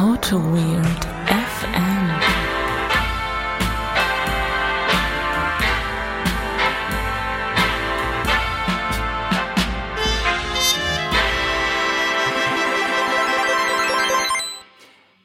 [0.00, 2.10] Auto Weird FM.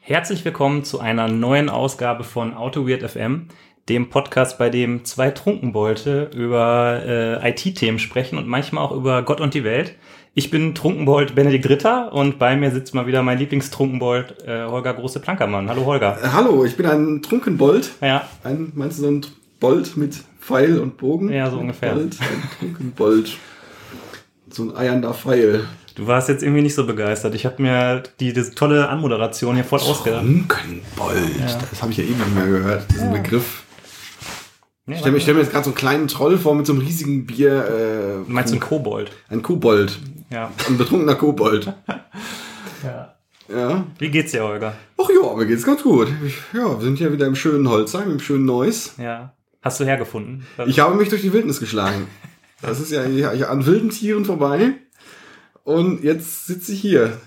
[0.02, 3.48] Herzlich willkommen zu einer neuen Ausgabe von Auto Weird FM,
[3.88, 9.40] dem Podcast, bei dem zwei Trunkenbolte über äh, IT-Themen sprechen und manchmal auch über Gott
[9.40, 9.94] und die Welt.
[10.34, 14.92] Ich bin Trunkenbold Benedikt Ritter und bei mir sitzt mal wieder mein Lieblingstrunkenbold äh, Holger
[14.94, 15.68] Große Plankermann.
[15.68, 16.18] Hallo Holger.
[16.22, 17.92] Äh, Hallo, ich bin ein Trunkenbold.
[18.02, 19.26] Ja, Ein, meinst du so ein
[19.60, 21.32] Bold mit Pfeil und Bogen?
[21.32, 21.92] Ja, so Ein ungefähr.
[21.94, 23.36] Bold, ein Trunkenbold.
[24.50, 25.64] So ein eiernder Pfeil.
[25.94, 27.34] du warst jetzt irgendwie nicht so begeistert.
[27.34, 30.22] Ich habe mir die, diese tolle Anmoderation hier voll ausgedacht.
[30.22, 31.40] Trunkenbold.
[31.70, 33.62] Das habe ich ja eben nicht mehr gehört, diesen Begriff.
[34.86, 36.72] Nee, Ich stelle mir, stell mir jetzt gerade so einen kleinen Troll vor mit so
[36.72, 37.64] einem riesigen Bier.
[37.64, 39.10] Äh, du meinst du einen Kobold?
[39.28, 39.98] ein Kobold.
[40.30, 40.52] Ja.
[40.68, 41.66] Ein betrunkener Kobold.
[42.84, 43.16] ja.
[43.48, 43.86] Ja.
[43.98, 44.74] Wie geht's dir, Holger?
[44.96, 46.08] Ach ja, mir geht's ganz gut.
[46.24, 48.94] Ich, ja, wir sind ja wieder im schönen Holzheim, im schönen Neuss.
[48.98, 49.34] Ja.
[49.62, 50.46] Hast du hergefunden?
[50.66, 52.06] Ich habe mich durch die Wildnis geschlagen.
[52.62, 54.72] Das ist ja ja, ja an wilden Tieren vorbei.
[55.62, 57.20] Und jetzt sitze ich hier.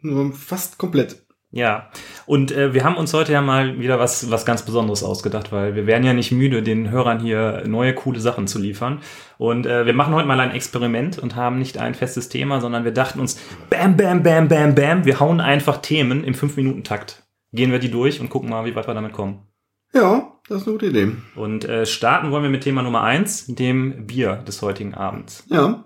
[0.00, 1.25] Nur fast komplett.
[1.52, 1.90] Ja,
[2.26, 5.74] und äh, wir haben uns heute ja mal wieder was, was ganz Besonderes ausgedacht, weil
[5.74, 9.00] wir werden ja nicht müde, den Hörern hier neue, coole Sachen zu liefern.
[9.38, 12.84] Und äh, wir machen heute mal ein Experiment und haben nicht ein festes Thema, sondern
[12.84, 17.22] wir dachten uns, bam, bam, bam, bam, bam, wir hauen einfach Themen im 5-Minuten-Takt.
[17.52, 19.46] Gehen wir die durch und gucken mal, wie weit wir damit kommen.
[19.94, 21.12] Ja, das ist eine gute Idee.
[21.36, 25.44] Und äh, starten wollen wir mit Thema Nummer eins, dem Bier des heutigen Abends.
[25.48, 25.84] Ja.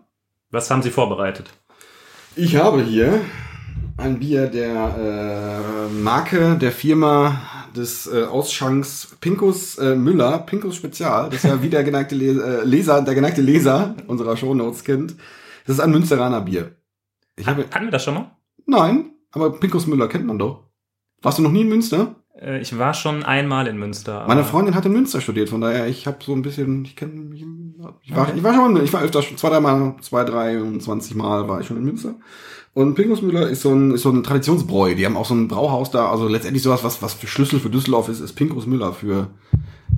[0.51, 1.51] Was haben Sie vorbereitet?
[2.35, 3.21] Ich habe hier
[4.01, 7.41] ein Bier der äh, Marke, der Firma
[7.77, 11.27] des äh, Ausschanks Pinkus äh, Müller, Pinkus Spezial.
[11.31, 15.17] Das ist ja wie der geneigte Le äh, Leser, der geneigte Leser unserer Shownotes kennt.
[15.67, 16.73] Das ist ein Münsteraner Bier.
[17.37, 18.31] Ich habe, Hatten wir das schon mal?
[18.67, 20.65] nein, aber Pinkus Müller kennt man doch.
[21.23, 22.17] Warst du noch nie in Münster?
[22.41, 24.25] Äh, ich war schon einmal in Münster.
[24.27, 27.13] Meine Freundin hat in Münster studiert, von daher ich habe so ein bisschen, ich kenne
[27.13, 27.45] mich,
[28.03, 30.83] ich war, ich war schon, ich war öfter schon zwei, drei Mal, zwei, drei und
[30.83, 32.15] zwanzig Mal war ich schon in Münster.
[32.73, 34.95] Und Pinkusmüller ist so ein, ist so ein Traditionsbräu.
[34.95, 37.71] Die haben auch so ein Brauhaus da, also letztendlich sowas, was, was für Schlüssel für
[37.71, 39.29] Düsseldorf ist, ist Pinkusmüller für,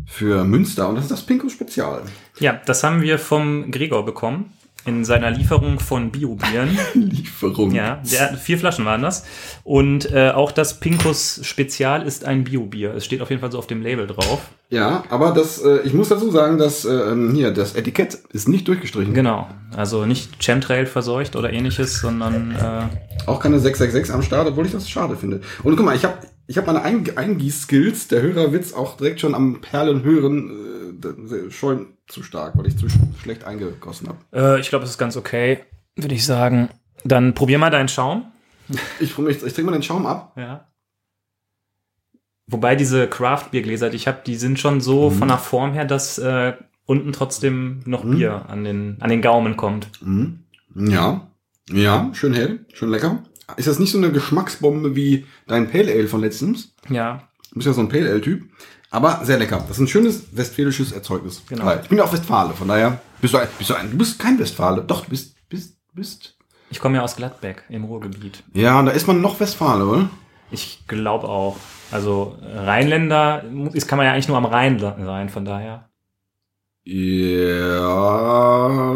[0.07, 0.89] für Münster.
[0.89, 2.03] Und das ist das Pinkus Spezial.
[2.39, 4.53] Ja, das haben wir vom Gregor bekommen
[4.85, 6.79] in seiner Lieferung von Biobieren.
[6.95, 7.73] Lieferung.
[7.73, 9.25] ja, der, vier Flaschen waren das.
[9.65, 12.95] Und äh, auch das Pinkus Spezial ist ein Biobier.
[12.95, 14.41] Es steht auf jeden Fall so auf dem Label drauf.
[14.71, 18.67] Ja, aber das, äh, ich muss dazu sagen, dass äh, hier das Etikett ist nicht
[18.67, 19.15] durchgestrichen.
[19.15, 19.49] Genau.
[19.77, 24.73] Also nicht Chemtrail verseucht oder ähnliches, sondern äh, Auch keine 666 am Start, obwohl ich
[24.73, 25.41] das schade finde.
[25.63, 26.15] Und guck mal, ich habe
[26.53, 31.97] ich hab meine Eing Eingieß-Skills, der Hörerwitz auch direkt schon am Perlen hören, äh, schon
[32.07, 34.19] zu stark, weil ich zu sch schlecht eingegossen habe.
[34.35, 35.61] äh, ich glaube, es ist ganz okay,
[35.97, 36.69] würde ich sagen.
[37.05, 38.31] Dann probier mal deinen Schaum.
[39.01, 40.35] Ich, ich, ich trinke mal den Schaum ab.
[40.37, 40.69] Ja.
[42.47, 46.19] Wobei diese Craft-Biergläser, die ich habe, die sind schon so von der Form her, dass
[46.19, 46.53] äh,
[46.85, 48.17] unten trotzdem noch Mhm.
[48.17, 49.89] Bier an den, an den Gaumen kommt.
[50.03, 50.41] Mhm.
[50.75, 51.29] Ja,
[51.71, 53.23] ja, schön hell, schön lecker.
[53.57, 56.73] Ist das nicht so eine Geschmacksbombe wie dein Pale Ale von letztens?
[56.89, 58.45] Ja, Du bist ja so ein Pale Ale-Typ.
[58.91, 59.59] Aber sehr lecker.
[59.69, 61.43] Das ist ein schönes westfälisches Erzeugnis.
[61.49, 61.71] Genau.
[61.83, 64.19] Ich bin ja auch Westfale, von daher bist du ein, bist du ein, du bist
[64.19, 64.83] kein Westfale.
[64.83, 66.37] Doch, du bist, bist, bist.
[66.71, 68.43] ich komme ja aus Gladbeck im Ruhrgebiet.
[68.55, 70.09] Ja, und da ist man noch Westfale, oder?
[70.51, 71.59] Ich glaube auch.
[71.91, 73.45] Also Rheinländer
[73.75, 75.91] ist, kann man ja eigentlich nur am Rhein sein, von daher.
[76.85, 78.95] Ja,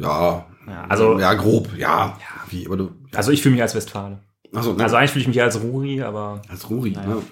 [0.00, 2.16] ja, Ja, also, ja, grob, ja.
[2.50, 4.20] Wie, aber du, also ich fühle mich als Westfale.
[4.54, 7.08] also, ne, Also eigentlich fühle ich mich als Ruri, aber als Ruri, Naja.
[7.08, 7.22] ne?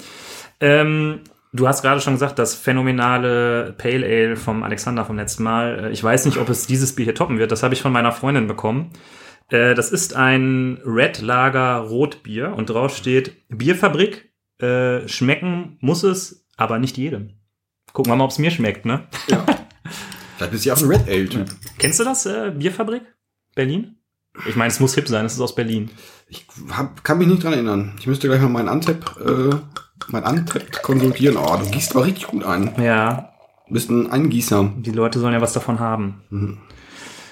[0.61, 1.21] ähm,
[1.53, 5.87] du hast gerade schon gesagt, das phänomenale Pale Ale vom Alexander vom letzten Mal.
[5.87, 7.53] Äh, Ich weiß nicht, ob es dieses Bier hier toppen wird.
[7.53, 8.91] Das habe ich von meiner Freundin bekommen.
[9.51, 14.33] Äh, Das ist ein Red Lager Rotbier und drauf steht Bierfabrik.
[14.61, 17.35] Äh, schmecken muss es, aber nicht jedem.
[17.93, 19.07] Gucken wir mal, ob es mir schmeckt, ne?
[19.29, 19.45] Ja.
[20.37, 21.47] Vielleicht bist du ja auch ein Red Ale-Typ.
[21.79, 23.03] Kennst du das, äh, Bierfabrik?
[23.55, 23.98] Berlin?
[24.47, 25.91] Ich meine, es muss hip sein, es ist aus Berlin.
[26.29, 27.95] Ich hab, kann mich nicht dran erinnern.
[27.99, 29.57] Ich müsste gleich mal meinen Antep, äh,
[30.09, 31.37] mein Antep konsultieren.
[31.37, 32.73] Oh, du gießt aber richtig gut ein.
[32.83, 33.33] Ja,
[33.67, 34.73] Du bist ein Eingießer.
[34.79, 36.23] die Leute sollen ja was davon haben.
[36.31, 36.59] Mhm.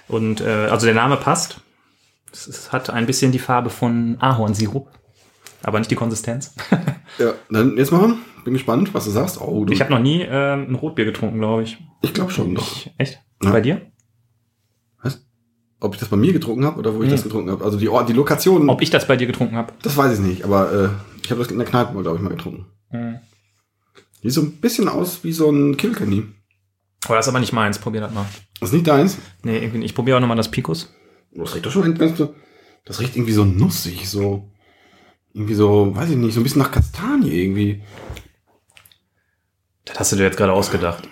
[0.08, 1.60] Und äh, also der Name passt.
[2.32, 4.90] Es, es hat ein bisschen die Farbe von Ahornsirup,
[5.62, 6.54] aber nicht die Konsistenz.
[7.19, 8.14] Ja, dann jetzt mal.
[8.44, 9.40] Bin gespannt, was du sagst.
[9.40, 11.78] Oh, du, Ich habe noch nie äh, ein Rotbier getrunken, glaube ich.
[12.02, 12.70] ich glaube schon doch.
[12.70, 13.20] Ich, echt?
[13.42, 13.52] Ja.
[13.52, 13.81] Bei dir?
[15.81, 17.14] Ob ich das bei mir getrunken habe oder wo ich Nee.
[17.14, 17.64] das getrunken habe.
[17.64, 19.73] Also die, Ort- die Lokation, Ob ich das bei dir getrunken habe?
[19.82, 20.44] das weiß ich nicht.
[20.44, 20.88] Aber äh,
[21.23, 22.67] ich habe das in der Kneipe glaube ich, mal getrunken.
[22.90, 23.19] Mhm.
[24.23, 26.25] Sieht so ein bisschen aus wie so ein Kilkenny.
[27.05, 27.78] Aber das ist aber nicht meins.
[27.78, 28.25] Probier das mal.
[28.58, 29.19] Das ist nicht deins.
[29.43, 29.90] Nee, irgendwie nicht.
[29.90, 30.93] Ich probiere auch nochmal das Picos.
[31.32, 31.94] Das riecht doch schon,
[32.87, 34.49] das riecht irgendwie so nussig, so.
[35.34, 37.82] irgendwie so, weiß ich nicht, so ein bisschen nach Kastanie irgendwie.
[39.84, 41.06] Das hast du dir jetzt gerade ausgedacht.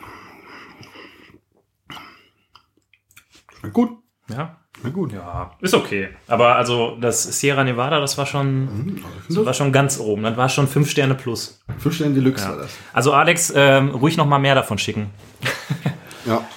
[3.62, 3.90] Na gut,
[4.28, 4.56] Ja?
[4.82, 5.12] na gut.
[5.12, 6.08] Ja, ist okay.
[6.26, 10.22] Aber also das Sierra Nevada, das war schon, Mhm, das war schon ganz oben.
[10.24, 11.62] Das war schon fünf Sterne plus.
[11.78, 12.50] Fünf Sterne Deluxe Ja.
[12.50, 12.76] war das.
[12.92, 15.10] Also Alex, ähm, ruhig noch mal mehr davon schicken.
[16.26, 16.42] Ja.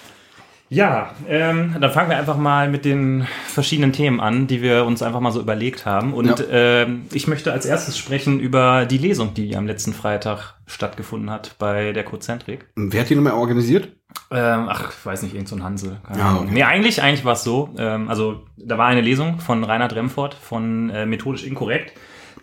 [0.69, 5.01] Ja, ähm, dann fangen wir einfach mal mit den verschiedenen Themen an, die wir uns
[5.01, 6.13] einfach mal so überlegt haben.
[6.13, 6.45] Und Ja.
[6.51, 11.55] ähm, ich möchte als erstes sprechen über die Lesung, die am letzten Freitag stattgefunden hat
[11.57, 12.65] bei der Cozentrik.
[12.75, 13.89] Wer hat die nochmal organisiert?
[14.29, 15.97] Ähm, ach, ich weiß nicht, irgend so ein Hansel.
[16.05, 16.43] Keine Ja, Ahnung.
[16.43, 16.53] okay.
[16.53, 17.69] Nee, eigentlich, eigentlich war es so.
[17.77, 21.93] Ähm, also, da war eine Lesung von Reinhard Remford von äh, Methodisch Inkorrekt.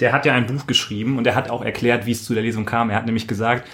[0.01, 2.43] Der hat ja ein Buch geschrieben und er hat auch erklärt, wie es zu der
[2.43, 2.91] Lesung kam.
[2.91, 3.69] Er hat nämlich gesagt,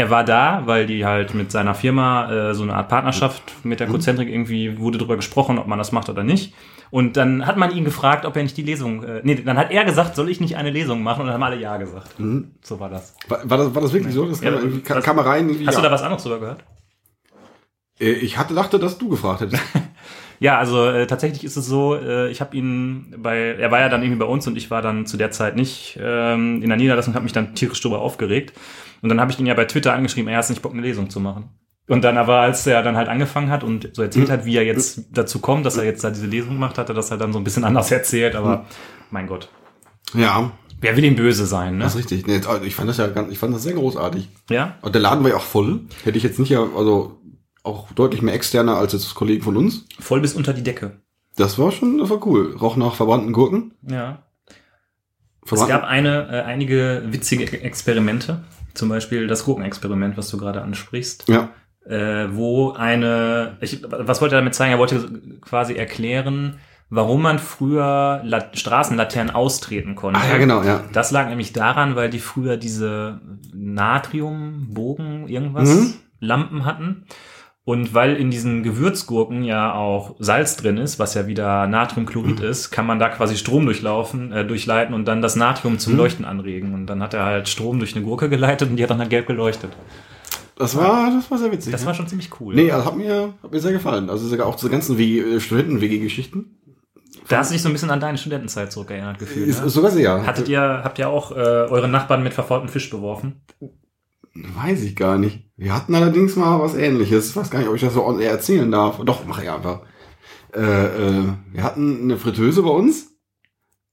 [0.00, 3.78] er war da, weil die halt mit seiner Firma äh, so eine Art Partnerschaft mit
[3.80, 3.92] der Mhm.
[3.92, 6.54] Cozentrik irgendwie wurde drüber gesprochen, ob man das macht oder nicht.
[6.90, 9.70] Und dann hat man ihn gefragt, ob er nicht die Lesung, äh, nee, dann hat
[9.70, 11.20] er gesagt, soll ich nicht eine Lesung machen?
[11.20, 12.18] Und dann haben alle ja gesagt.
[12.18, 12.50] Mhm.
[12.62, 13.14] So war das.
[13.28, 14.26] War, war, das, war das wirklich so?
[14.26, 15.48] Das kam, Ja, irgendwie, ka- was- kam rein.
[15.50, 15.80] Hast ja.
[15.80, 16.64] du da was anderes drüber gehört?
[18.00, 19.62] Äh, Ich hatte dachte, dass du gefragt hättest.
[20.40, 23.90] Ja, also äh, tatsächlich ist es so, äh, ich habe ihn bei, er war ja
[23.90, 26.78] dann irgendwie bei uns und ich war dann zu der Zeit nicht ähm, in der
[26.78, 28.54] Niederlassung, habe mich dann tierisch drüber aufgeregt.
[29.02, 31.10] Und dann habe ich ihn ja bei Twitter angeschrieben, er hat nicht Bock, eine Lesung
[31.10, 31.50] zu machen.
[31.88, 34.64] Und dann aber, als er dann halt angefangen hat und so erzählt hat, wie er
[34.64, 37.32] jetzt dazu kommt, dass er jetzt da diese Lesung gemacht, hat er das halt dann
[37.32, 38.66] so ein bisschen anders erzählt, aber
[39.10, 39.50] mein Gott.
[40.14, 41.84] ja, Wer will ihm böse sein, ne?
[41.84, 42.26] das ist richtig.
[42.26, 44.30] Nee, also ich fand das ja ganz, ich fand das sehr großartig.
[44.48, 44.78] Ja?
[44.80, 45.80] Und der Laden war ja auch voll.
[46.04, 47.20] Hätte ich jetzt nicht ja, also
[47.62, 49.84] auch deutlich mehr externer als jetzt Kollegen von uns.
[49.98, 51.00] Voll bis unter die Decke.
[51.36, 52.56] Das war schon, das war cool.
[52.60, 53.74] Roch nach verbrannten Gurken.
[53.86, 54.22] Ja.
[55.42, 58.44] Es Verbrannten, gab eine, äh, einige witzige Experimente.
[58.74, 61.28] Zum Beispiel das Gurkenexperiment, was du gerade ansprichst.
[61.28, 61.48] ja.
[61.86, 64.72] äh, wo eine, ich, was wollte er damit zeigen?
[64.72, 66.58] Er wollte quasi erklären,
[66.88, 70.20] warum man früher La Straßenlaternen austreten konnte.
[70.20, 70.84] Ah, ja, genau, ja.
[70.92, 73.20] Das lag nämlich daran, weil die früher diese
[73.52, 75.94] Natriumbogen, irgendwas, Mhm.
[76.20, 77.04] Lampen hatten.
[77.70, 82.44] Und weil in diesen Gewürzgurken ja auch Salz drin ist, was ja wieder Natriumchlorid Mhm.
[82.44, 85.98] ist, kann man da quasi Strom durchlaufen, äh, durchleiten und dann das Natrium zum Mhm.
[86.00, 86.74] Leuchten anregen.
[86.74, 89.10] Und dann hat er halt Strom durch eine Gurke geleitet und die hat dann halt
[89.10, 89.70] gelb geleuchtet.
[90.56, 91.70] Das war, das war sehr witzig.
[91.70, 91.86] Das ja.
[91.86, 92.56] war schon ziemlich cool.
[92.56, 94.10] Nee, also hat mir, hat mir sehr gefallen.
[94.10, 96.56] Also sogar auch diese ganzen äh, Studenten-WG-Geschichten.
[97.28, 99.46] Da hast du dich so ein bisschen an deine Studentenzeit zurückerinnert gefühlt.
[99.46, 99.68] Ne?
[99.68, 100.26] sogar sehr.
[100.26, 103.42] Hattet ihr, habt ihr auch äh, eure Nachbarn mit verfaultem Fisch beworfen?
[104.34, 105.50] Weiß ich gar nicht.
[105.56, 107.30] Wir hatten allerdings mal was ähnliches.
[107.30, 109.00] Ich weiß gar nicht, ob ich das so on air erzählen darf.
[109.04, 109.82] Doch, mach ich einfach.
[110.54, 113.08] Äh, äh, wir hatten eine Fritteuse bei uns.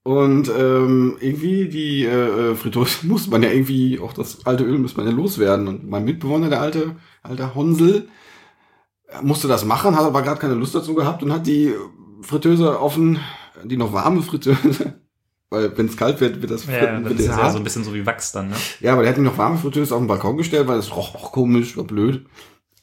[0.04, 4.78] Und ähm, irgendwie die äh, äh, Fritteuse musste man ja irgendwie, auch das alte Öl
[4.78, 5.68] musste man ja loswerden.
[5.68, 8.08] Und mein Mitbewohner, der alte, alte Honsel,
[9.22, 11.74] musste das machen, hat aber gerade keine Lust dazu gehabt und hat die
[12.22, 13.20] Fritteuse offen,
[13.64, 15.02] die noch warme Fritteuse,
[15.50, 17.84] weil wenn es kalt wird, wird das, Ja, Fritten- wird ist ja so ein bisschen
[17.84, 18.56] so wie Wachs dann, ne?
[18.82, 21.16] Ja, aber der hat ihn noch warme Fritteuse auf den Balkon gestellt, weil es roch
[21.16, 22.26] auch komisch, war blöd.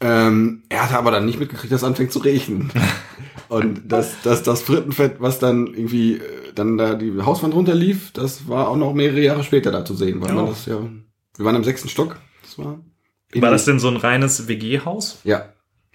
[0.00, 2.70] Ähm, er hatte aber dann nicht mitgekriegt, dass es anfängt zu regnen.
[3.48, 6.20] Und das, das, das Frittenfett, was dann irgendwie äh,
[6.54, 10.20] dann da die Hauswand runterlief, das war auch noch mehrere Jahre später da zu sehen,
[10.20, 10.48] weil man Oh.
[10.48, 10.78] das ja.
[11.36, 12.16] Wir waren im sechsten Stock.
[12.42, 12.80] Das war.
[13.34, 15.18] War das denn so ein reines WG-Haus?
[15.24, 15.46] Ja.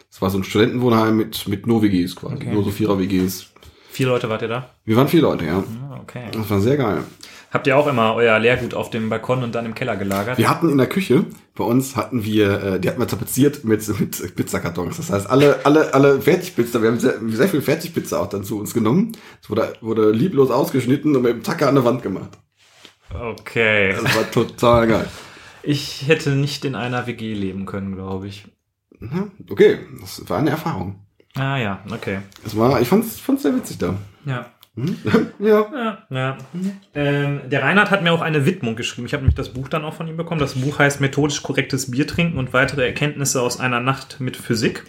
[0.09, 2.35] Das war so ein Studentenwohnheim mit, mit nur WGs quasi.
[2.35, 2.51] Okay.
[2.53, 3.47] Nur so Vierer-WGs.
[3.99, 4.69] Vier Leute wart ihr da?
[4.85, 5.57] Wir waren vier Leute, ja.
[5.57, 6.27] Ah, okay.
[6.31, 7.03] Das war sehr geil.
[7.51, 10.37] Habt ihr auch immer euer Leergut auf dem Balkon und dann im Keller gelagert?
[10.37, 13.85] Wir hatten in der Küche, bei uns hatten wir, äh, die hatten wir tapeziert mit,
[13.99, 14.95] mit Pizzakartons.
[14.95, 18.57] Das heißt, alle, alle, alle Fertigpizza, wir haben sehr, sehr viel Fertigpizza auch dann zu
[18.57, 19.17] uns genommen.
[19.43, 22.37] Es wurde, wurde lieblos ausgeschnitten und mit dem Tacker an der Wand gemacht.
[23.13, 23.97] Okay.
[24.01, 25.07] Das war total geil.
[25.61, 28.45] Ich hätte nicht in einer WG leben können, glaube ich.
[29.49, 31.05] Okay, das war eine Erfahrung.
[31.39, 32.19] Ah ja, okay.
[32.45, 33.95] Es war, ich fand's, fand's sehr witzig da.
[34.25, 34.45] Ja.
[34.75, 34.97] Hm?
[35.39, 35.65] ja.
[35.73, 36.37] Ja, ja.
[36.93, 39.07] Ähm, der Reinhard hat mir auch eine Widmung geschrieben.
[39.07, 40.41] Ich habe nämlich das Buch dann auch von ihm bekommen.
[40.41, 44.83] Das Buch heißt Methodisch korrektes Bier trinken und weitere Erkenntnisse aus einer Nacht mit Physik.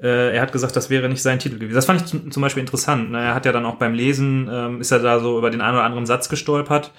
[0.00, 1.74] Äh, er hat gesagt, das wäre nicht sein Titel gewesen.
[1.74, 3.10] Das fand ich zum, zum Beispiel interessant.
[3.10, 3.20] Ne?
[3.20, 5.76] Er hat ja dann auch beim Lesen, ähm, ist er da so über den einen
[5.76, 6.92] oder anderen Satz gestolpert,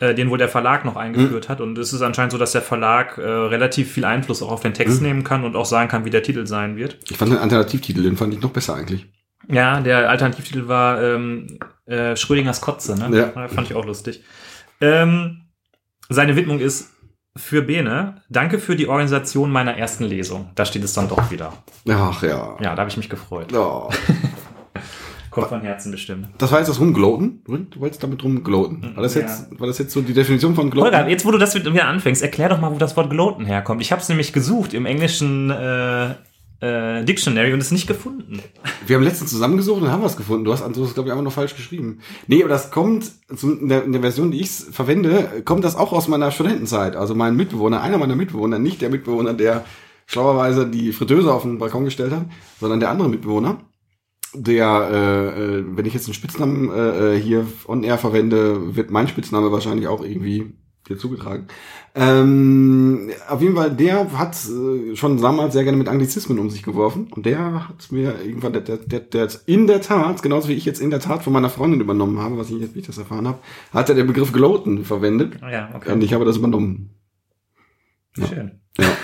[0.00, 1.60] äh, den wohl der Verlag noch eingeführt hat.
[1.60, 4.74] Und es ist anscheinend so, dass der Verlag äh, relativ viel Einfluss auch auf den
[4.74, 6.98] Text nehmen kann und auch sagen kann, wie der Titel sein wird.
[7.08, 9.06] Ich fand den Alternativtitel, den fand ich noch besser eigentlich.
[9.48, 13.16] Ja, der Alternativtitel war ähm, äh, Schrödingers Kotze, ne?
[13.16, 13.48] Ja.
[13.48, 14.22] Fand ich auch lustig.
[14.80, 15.42] Ähm,
[16.08, 16.92] seine Widmung ist
[17.36, 20.50] für Bene, danke für die Organisation meiner ersten Lesung.
[20.54, 21.52] Da steht es dann doch wieder.
[21.88, 22.56] Ach ja.
[22.60, 23.52] Ja, da habe ich mich gefreut.
[23.54, 23.90] Oh.
[25.42, 26.28] Kommt von Herzen bestimmt.
[26.38, 27.42] Das war jetzt das Rumgloten.
[27.46, 28.94] Du wolltest damit rumgloten.
[28.94, 29.22] War das Ja.
[29.22, 30.92] jetzt, war das jetzt so die Definition von Gloten?
[30.94, 33.80] Holger, jetzt wo du das wieder anfängst, erklär doch mal, wo das Wort gloten herkommt.
[33.82, 36.14] Ich habe es nämlich gesucht im englischen äh,
[36.60, 38.40] äh, Dictionary und es nicht gefunden.
[38.86, 40.44] Wir haben letztens zusammengesucht und haben was gefunden.
[40.44, 41.98] Du hast, hast glaube ich, einfach nur falsch geschrieben.
[42.26, 43.12] Nee, aber das kommt,
[43.42, 46.96] in, der, in der Version, die ich verwende, kommt das auch aus meiner Studentenzeit.
[46.96, 49.64] Also mein Mitbewohner, einer meiner Mitbewohner, nicht der Mitbewohner, der
[50.06, 52.24] schlauerweise die Fritteuse auf den Balkon gestellt hat,
[52.60, 53.58] sondern der andere Mitbewohner,
[54.34, 58.90] der, äh, äh, wenn ich jetzt einen Spitznamen äh, äh, hier on air verwende, wird
[58.90, 60.54] mein Spitzname wahrscheinlich auch irgendwie
[60.88, 61.46] dir zugetragen.
[61.94, 66.62] Ähm, auf jeden Fall, der hat äh, schon damals sehr gerne mit Anglizismen um sich
[66.62, 70.48] geworfen und der hat mir irgendwann, der, der, der, der hat in der Tat, genauso
[70.48, 72.80] wie ich jetzt in der Tat von meiner Freundin übernommen habe, was ich jetzt, wie
[72.80, 73.38] ich das erfahren habe,
[73.72, 75.92] hat er den Begriff Gloten verwendet Ja, okay.
[75.92, 76.90] und ich habe das übernommen.
[78.16, 78.26] Ja.
[78.26, 78.60] Schön.
[78.78, 78.86] Ja.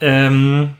[0.00, 0.74] Ähm,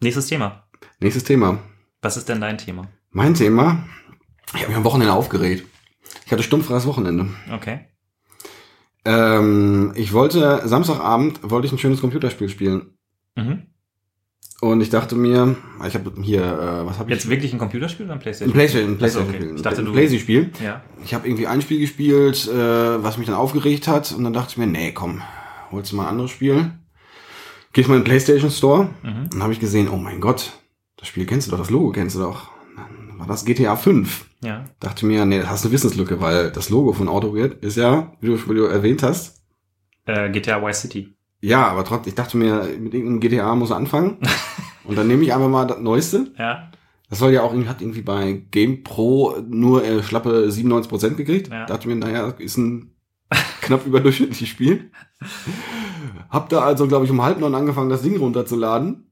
[0.00, 0.65] nächstes Thema.
[1.00, 1.58] Nächstes Thema.
[2.02, 2.88] Was ist denn dein Thema?
[3.10, 3.84] Mein Thema,
[4.54, 5.64] ich habe mich am Wochenende aufgeregt.
[6.24, 7.28] Ich hatte stummfreies Wochenende.
[7.52, 7.80] Okay.
[9.04, 12.98] Ähm, ich wollte, Samstagabend wollte ich ein schönes Computerspiel spielen.
[13.36, 13.66] Mhm.
[14.62, 15.54] Und ich dachte mir,
[15.86, 17.16] ich habe hier, äh, was habe ich?
[17.16, 18.52] Jetzt wirklich ein Computerspiel oder ein ein Playstation?
[18.54, 19.42] Playstation, ein Playstation okay.
[19.42, 19.56] Spiel.
[19.56, 20.50] Ich dachte, ein du- Playstation Spiel.
[20.64, 20.82] Ja.
[21.04, 24.12] Ich habe irgendwie ein Spiel gespielt, äh, was mich dann aufgeregt hat.
[24.12, 25.22] Und dann dachte ich mir, nee, komm,
[25.70, 26.72] holst du mal ein anderes Spiel.
[27.74, 28.88] Gehst mal in den Playstation Store.
[29.02, 29.28] Mhm.
[29.30, 30.52] Dann habe ich gesehen, oh mein Gott,
[30.96, 32.50] das Spiel kennst du doch, das Logo kennst du doch.
[32.76, 34.26] Dann war das GTA 5.
[34.42, 34.64] Ja.
[34.80, 38.26] Dachte mir, nee, das hast eine Wissenslücke, weil das Logo von AutoWeird ist ja, wie
[38.28, 39.42] du, wie du erwähnt hast,
[40.06, 41.16] Äh, GTA Vice City.
[41.40, 44.18] ja, aber trotzdem, ich dachte mir, mit irgendeinem GTA muss er anfangen.
[44.84, 46.32] Und dann nehme ich einfach mal das Neueste.
[46.38, 46.70] Ja.
[47.08, 51.48] Das soll ja auch, irgendwie- hat irgendwie bei Game Pro nur äh, schlappe 97% gekriegt.
[51.52, 51.66] Ja.
[51.66, 52.94] Dachte mir, naja, ist ein
[53.62, 54.90] knapp überdurchschnittliches Spiel.
[56.30, 59.10] Hab da also, glaube ich, um halb neun angefangen, das Ding runterzuladen.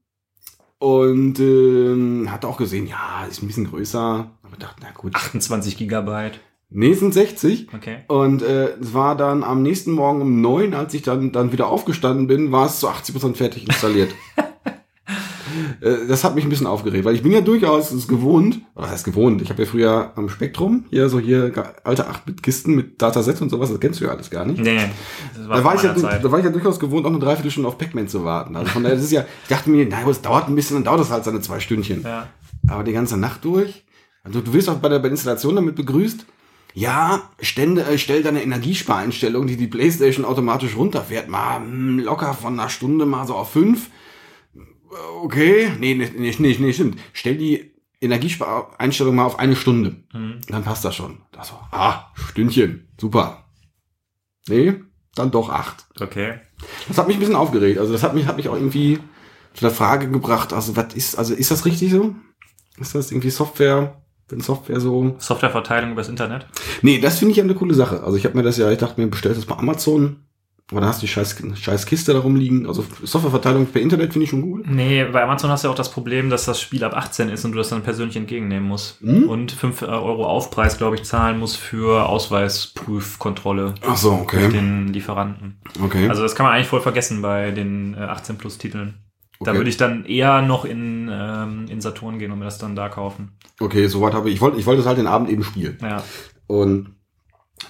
[0.77, 4.31] Und ähm, hatte auch gesehen, ja, ist ein bisschen größer.
[4.43, 5.15] Aber dachte, na gut.
[5.15, 6.39] 28 Gigabyte.
[6.69, 7.73] Nee, sind 60.
[7.73, 7.99] Okay.
[8.07, 11.67] Und äh, es war dann am nächsten Morgen um neun, als ich dann, dann wieder
[11.67, 14.13] aufgestanden bin, war es zu 80% fertig installiert.
[15.81, 18.85] Äh, das hat mich ein bisschen aufgeregt, weil ich bin ja durchaus es gewohnt, oder
[18.85, 21.51] was heißt gewohnt, ich habe ja früher am Spektrum, hier so hier
[21.83, 24.61] alte 8-Bit-Kisten mit Datasets und sowas, das kennst du ja alles gar nicht.
[24.61, 24.79] Nee.
[25.35, 26.23] Das war Da war, ich ja, Zeit.
[26.23, 28.55] da war ich ja durchaus gewohnt, auch eine Dreiviertelstunde auf Pac-Man zu warten.
[28.55, 30.83] Also von daher, das ist ja, ich dachte mir, naja, es dauert ein bisschen, dann
[30.83, 32.03] dauert es halt seine zwei Stündchen.
[32.03, 32.27] Ja.
[32.67, 33.83] Aber die ganze Nacht durch.
[34.23, 36.25] Also du wirst auch bei der, bei der Installation damit begrüßt.
[36.73, 42.59] Ja, stände, äh, stell deine Energiespareinstellung, die die Playstation automatisch runterfährt, mal hm, locker von
[42.59, 43.89] einer Stunde mal so auf fünf.
[44.95, 46.99] Äh, Okay, nee, nee, nee, nee, nee stimmt.
[47.13, 49.95] Stell die Energiespareinstellung mal auf eine Stunde.
[50.13, 50.41] Mhm.
[50.47, 51.19] Dann passt das schon.
[51.31, 53.45] Das war, ah, Stündchen, super.
[54.47, 54.75] Nee,
[55.15, 55.87] dann doch acht.
[55.99, 56.39] Okay.
[56.87, 57.79] Das hat mich ein bisschen aufgeregt.
[57.79, 58.99] Also das hat mich, hat mich auch irgendwie
[59.53, 62.15] zu der Frage gebracht, also was ist, also ist das richtig so?
[62.77, 65.15] Ist das irgendwie Software, wenn Software so...
[65.17, 66.45] Softwareverteilung übers Internet.
[66.81, 68.03] Nee, das finde ich ja eine coole Sache.
[68.03, 70.25] Also ich habe mir das ja, ich dachte mir, bestellst das bei Amazon,
[70.75, 72.67] aber dann hast du die scheiß, scheiß Kiste da rumliegen.
[72.67, 74.69] Also Softwareverteilung per Internet finde ich schon gut.
[74.69, 77.45] Nee, bei Amazon hast du ja auch das Problem, dass das Spiel ab 18 ist
[77.45, 79.01] und du das dann persönlich entgegennehmen musst.
[79.01, 79.29] Mhm.
[79.29, 84.49] Und 5 Euro Aufpreis, glaube ich, zahlen musst für Ausweisprüfkontrolle Ach so, mit okay.
[84.49, 85.61] den Lieferanten.
[85.81, 86.09] Okay.
[86.09, 88.95] Also das kann man eigentlich voll vergessen bei den äh, 18 Plus Titeln.
[89.41, 89.59] Da Okay.
[89.59, 92.87] würde ich dann eher noch in, ähm, in Saturn gehen und mir das dann da
[92.89, 93.37] kaufen.
[93.59, 95.77] okay, soweit habe ich, ich wollte, ich wollte es halt den Abend eben spielen.
[95.81, 96.03] Ja.
[96.47, 96.94] Und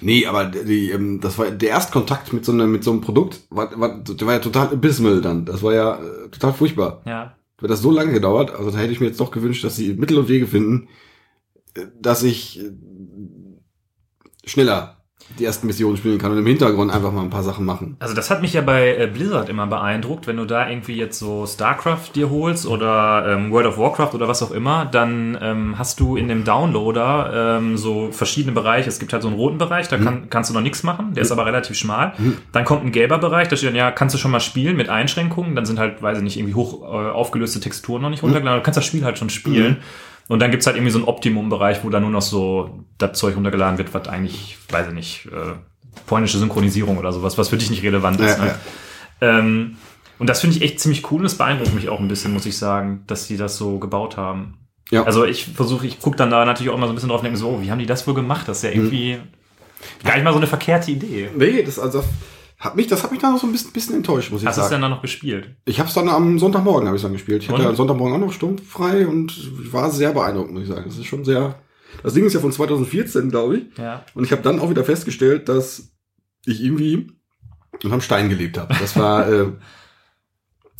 [0.00, 3.40] nee, aber die, ähm, das war der Erstkontakt mit so einem, mit so einem Produkt,
[3.50, 5.44] war, war, der war ja total abysmal dann.
[5.44, 7.02] Das war ja äh, total furchtbar.
[7.06, 7.36] Ja.
[7.58, 9.94] Wird das so lange gedauert, also da hätte ich mir jetzt doch gewünscht, dass sie
[9.94, 10.88] Mittel und Wege finden,
[11.74, 12.72] äh, dass ich äh,
[14.44, 14.95] schneller
[15.38, 17.96] die ersten Missionen spielen kann und im Hintergrund einfach mal ein paar Sachen machen.
[17.98, 21.18] Also das hat mich ja bei äh, Blizzard immer beeindruckt, wenn du da irgendwie jetzt
[21.18, 25.78] so StarCraft dir holst oder ähm, World of Warcraft oder was auch immer, dann ähm,
[25.78, 28.88] hast du in dem Downloader ähm, so verschiedene Bereiche.
[28.88, 31.22] Es gibt halt so einen roten Bereich, da kann, kannst du noch nichts machen, der
[31.22, 32.12] ist aber relativ schmal.
[32.52, 34.88] Dann kommt ein gelber Bereich, da steht dann, ja, kannst du schon mal spielen mit
[34.88, 35.54] Einschränkungen.
[35.54, 38.60] Dann sind halt, weiß ich nicht, irgendwie hoch äh, aufgelöste Texturen noch nicht runtergeladen.
[38.60, 39.78] Du kannst das Spiel halt schon spielen.
[40.28, 43.36] Und dann gibt's halt irgendwie so einen Optimum-Bereich, wo dann nur noch so das Zeug
[43.36, 45.54] runtergeladen wird, was eigentlich, weiß ich nicht, äh,
[46.06, 48.38] polnische Synchronisierung oder sowas, was für dich nicht relevant ist.
[48.38, 48.54] Ja, ne?
[49.20, 49.76] Ähm,
[50.18, 52.46] und das finde ich echt ziemlich cool und das beeindruckt mich auch ein bisschen, muss
[52.46, 54.58] ich sagen, dass die das so gebaut haben.
[54.90, 55.04] Ja.
[55.04, 57.24] Also ich versuche, ich gucke dann da natürlich auch immer so ein bisschen drauf und
[57.24, 58.48] denke so, oh, wie haben die das wohl gemacht?
[58.48, 59.18] Das ist ja irgendwie
[60.04, 61.30] gar nicht mal so eine verkehrte Idee.
[61.36, 62.04] Nee, das also
[62.66, 64.56] hat mich, das hat mich dann noch so ein bisschen, bisschen enttäuscht, muss ich Hast
[64.56, 64.74] du es sagen.
[64.74, 65.56] denn dann noch gespielt?
[65.64, 67.42] Ich habe es dann am Sonntagmorgen habe ich dann gespielt.
[67.42, 67.68] Ich hatte Und?
[67.68, 70.84] am Sonntagmorgen auch noch sturmfrei und ich war sehr beeindruckt, muss ich sagen.
[70.86, 71.58] Das ist schon sehr.
[72.02, 73.78] Das Ding ist ja von 2014, glaube ich.
[73.78, 74.04] Ja.
[74.14, 75.92] Und ich habe dann auch wieder festgestellt, dass
[76.44, 77.12] ich irgendwie
[77.82, 78.74] unterm Stein gelebt habe.
[78.78, 79.46] Das war, äh,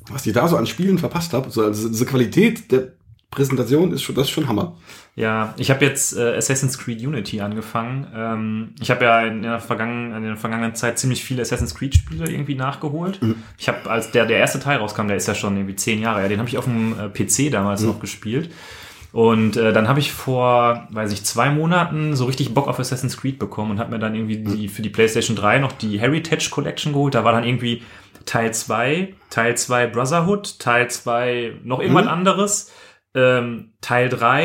[0.09, 2.93] was ich da so an Spielen verpasst habe, so, also diese Qualität der
[3.37, 4.75] Präsentation ist schon, das ist schon Hammer.
[5.15, 8.07] Ja, ich habe jetzt äh, Assassin's Creed Unity angefangen.
[8.15, 12.29] Ähm, ich habe ja in der, vergangenen, in der vergangenen Zeit ziemlich viele Assassin's Creed-Spiele
[12.29, 13.23] irgendwie nachgeholt.
[13.23, 13.37] Mhm.
[13.59, 16.21] Ich habe, als der, der erste Teil rauskam, der ist ja schon irgendwie zehn Jahre
[16.21, 17.87] her, den habe ich auf dem äh, PC damals Mhm.
[17.89, 18.51] noch gespielt.
[19.13, 23.17] Und äh, dann habe ich vor, weiß ich, zwei Monaten so richtig Bock auf Assassin's
[23.17, 26.51] Creed bekommen und habe mir dann irgendwie die für die PlayStation 3 noch die Heritage
[26.51, 27.15] Collection geholt.
[27.15, 27.83] Da war dann irgendwie
[28.27, 32.11] Teil 2, Teil 2 Brotherhood, Teil 2 noch irgendwas Mhm.
[32.11, 32.73] anderes,
[33.17, 34.45] ähm, Teil 3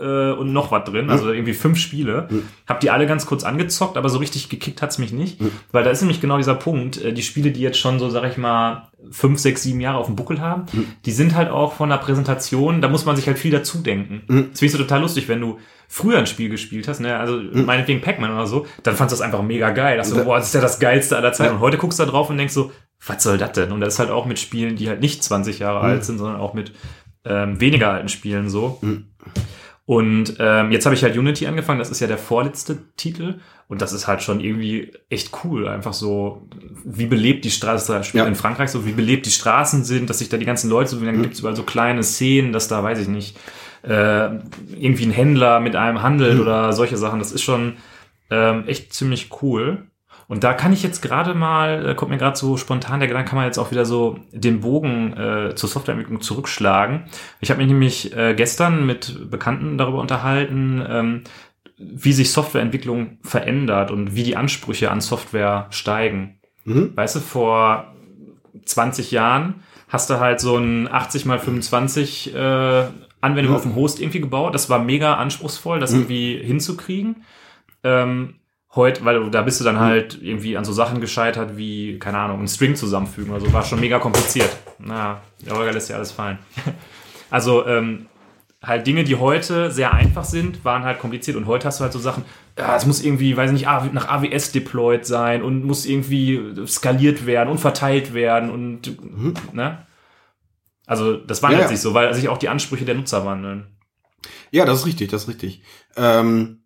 [0.00, 2.28] äh, und noch was drin, also irgendwie fünf Spiele.
[2.30, 2.44] Mhm.
[2.66, 5.40] Hab die alle ganz kurz angezockt, aber so richtig gekickt hat's mich nicht.
[5.40, 5.50] Mhm.
[5.70, 8.24] Weil da ist nämlich genau dieser Punkt, äh, die Spiele, die jetzt schon so, sag
[8.24, 10.86] ich mal, fünf, sechs, sieben Jahre auf dem Buckel haben, Mhm.
[11.04, 14.22] die sind halt auch von der Präsentation, da muss man sich halt viel dazu denken.
[14.28, 14.48] Mhm.
[14.50, 15.58] Das finde ich so total lustig, wenn du
[15.88, 19.20] früher ein Spiel gespielt hast, ne, also meinetwegen Pac-Man oder so, dann fandst du das
[19.24, 19.98] einfach mega geil.
[19.98, 21.54] Dachte so, boah, das ist ja das Geilste aller Zeiten.
[21.56, 22.72] Und heute guckst du da drauf und denkst so,
[23.06, 23.70] was soll das denn?
[23.70, 26.40] Und das ist halt auch mit Spielen, die halt nicht 20 Jahre alt sind, sondern
[26.40, 26.72] auch mit
[27.26, 28.78] ähm, weniger alten Spielen so.
[28.82, 29.06] Mhm.
[29.84, 33.36] Und ähm, jetzt habe ich halt Unity angefangen, das ist ja der vorletzte Titel.
[33.68, 35.66] Und das ist halt schon irgendwie echt cool.
[35.68, 36.48] Einfach so,
[36.84, 38.28] wie belebt die Straße, das spielt Ja.
[38.28, 41.00] in Frankreich so, wie belebt die Straßen sind, dass sich da die ganzen Leute so,
[41.04, 41.22] dann Mhm.
[41.22, 43.36] gibt's überall so kleine Szenen, dass da, weiß ich nicht,
[43.82, 44.28] äh,
[44.76, 46.40] irgendwie ein Händler mit einem handelt Mhm.
[46.40, 47.18] oder solche Sachen.
[47.20, 47.74] Das ist schon
[48.28, 49.86] ähm, echt ziemlich cool.
[50.28, 53.28] Und da kann ich jetzt gerade mal, äh, kommt mir gerade so spontan der Gedanke,
[53.30, 57.04] kann man jetzt auch wieder so den Bogen äh, zur Softwareentwicklung zurückschlagen.
[57.40, 61.24] Ich habe mich nämlich äh, gestern mit Bekannten darüber unterhalten, ähm,
[61.78, 66.40] wie sich Softwareentwicklung verändert und wie die Ansprüche an Software steigen.
[66.64, 66.96] Mhm.
[66.96, 67.94] Weißt du, vor
[68.64, 72.84] 20 Jahren hast du halt so ein 80 mal 25 äh,
[73.20, 73.56] Anwendung Mhm.
[73.56, 74.54] auf dem Host irgendwie gebaut.
[74.54, 75.98] Das war mega anspruchsvoll, das Mhm.
[76.00, 77.24] irgendwie hinzukriegen.
[77.84, 78.34] Ähm,
[78.76, 82.40] heute, weil da bist du dann halt irgendwie an so Sachen gescheitert wie, keine Ahnung,
[82.42, 83.32] ein String zusammenfügen.
[83.32, 84.50] Also war schon mega kompliziert.
[84.78, 86.38] Na, der Holger lässt ja alles fallen.
[87.28, 88.06] Also, ähm,
[88.62, 91.36] halt Dinge, die heute sehr einfach sind, waren halt kompliziert.
[91.36, 92.24] Und heute hast du halt so Sachen,
[92.56, 97.26] ja, es muss irgendwie, weiß ich nicht, nach AWS deployed sein und muss irgendwie skaliert
[97.26, 98.96] werden und verteilt werden und,
[99.52, 99.86] ne?
[100.86, 101.68] Also, das wandelt Ja, ja.
[101.68, 103.76] sich so, weil sich auch die Ansprüche der Nutzer wandeln.
[104.52, 105.62] Ja, das ist richtig, das ist richtig.
[105.96, 106.62] Ähm,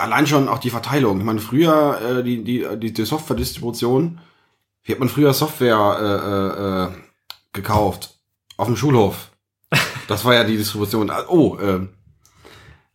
[0.00, 1.18] allein schon auch die Verteilung.
[1.18, 4.18] Ich meine, früher äh, die, die, die, die Software-Distribution,
[4.84, 7.02] wie hat man früher Software äh, äh, äh,
[7.52, 8.16] gekauft?
[8.56, 9.30] Auf dem Schulhof.
[10.08, 11.10] Das war ja die Distribution.
[11.28, 11.86] Oh, äh,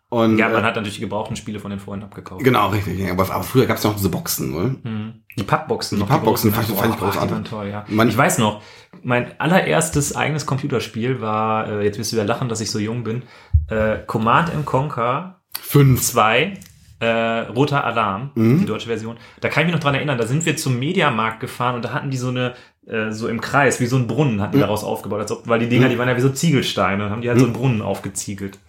[0.09, 2.43] und Ja, man äh, hat natürlich die gebrauchten Spiele von den Freunden abgekauft.
[2.43, 3.09] genau, richtig.
[3.09, 4.75] Aber, aber früher gab es noch diese Boxen, ne?
[4.83, 5.13] Mhm.
[5.37, 5.97] Die Pappboxen.
[5.97, 7.49] Die noch, Pappboxen fand ich- fand ich großartig.
[7.49, 7.85] toll, ja.
[7.89, 8.61] Man- ich weiß noch,
[9.03, 13.03] mein allererstes eigenes Computerspiel war, äh, jetzt wirst du wieder lachen, dass ich so jung
[13.03, 13.23] bin,
[13.69, 16.01] äh, Command and Conquer Fünf.
[16.03, 16.53] 2,
[16.99, 18.60] äh, Roter Alarm, Mhm.
[18.60, 19.17] die deutsche Version.
[19.41, 21.91] Da kann ich mich noch dran erinnern, da sind wir zum Mediamarkt gefahren und da
[21.93, 22.53] hatten die so eine,
[22.88, 24.62] äh, so im Kreis, wie so ein Brunnen, hatten die Mhm.
[24.62, 25.89] daraus aufgebaut, als ob, weil die Dinger, Mhm.
[25.91, 28.60] die waren ja wie so Ziegelsteine, haben die halt so einen Brunnen aufgeziegelt.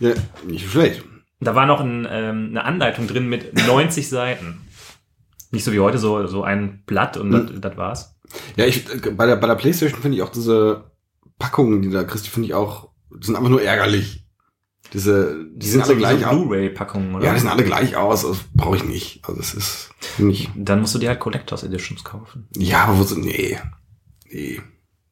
[0.00, 0.12] Ja,
[0.46, 1.04] nicht schlecht.
[1.40, 4.60] Da war noch ein, ähm, eine Anleitung drin mit 90 Seiten.
[5.52, 7.60] Nicht so wie heute, so, so ein Blatt und Mhm.
[7.60, 8.16] das war's.
[8.56, 10.90] Ja, ich äh, bei der bei der PlayStation finde ich auch diese
[11.38, 12.88] Packungen, die da kriegst, die finde ich auch,
[13.20, 14.24] sind einfach nur ärgerlich.
[14.92, 16.30] Diese, die, sind, alle so gleich so aus.
[16.32, 17.24] Blu-ray-Packungen, oder?
[17.24, 18.22] Ja, die sind alle gleich aus.
[18.22, 19.20] Das brauche ich nicht.
[19.22, 20.50] Also das ist finde ich.
[20.54, 22.48] Dann musst du dir halt Collectors Editions kaufen.
[22.56, 23.24] Ja, aber wo sind.
[23.24, 23.58] Nee.
[24.30, 24.60] Nee.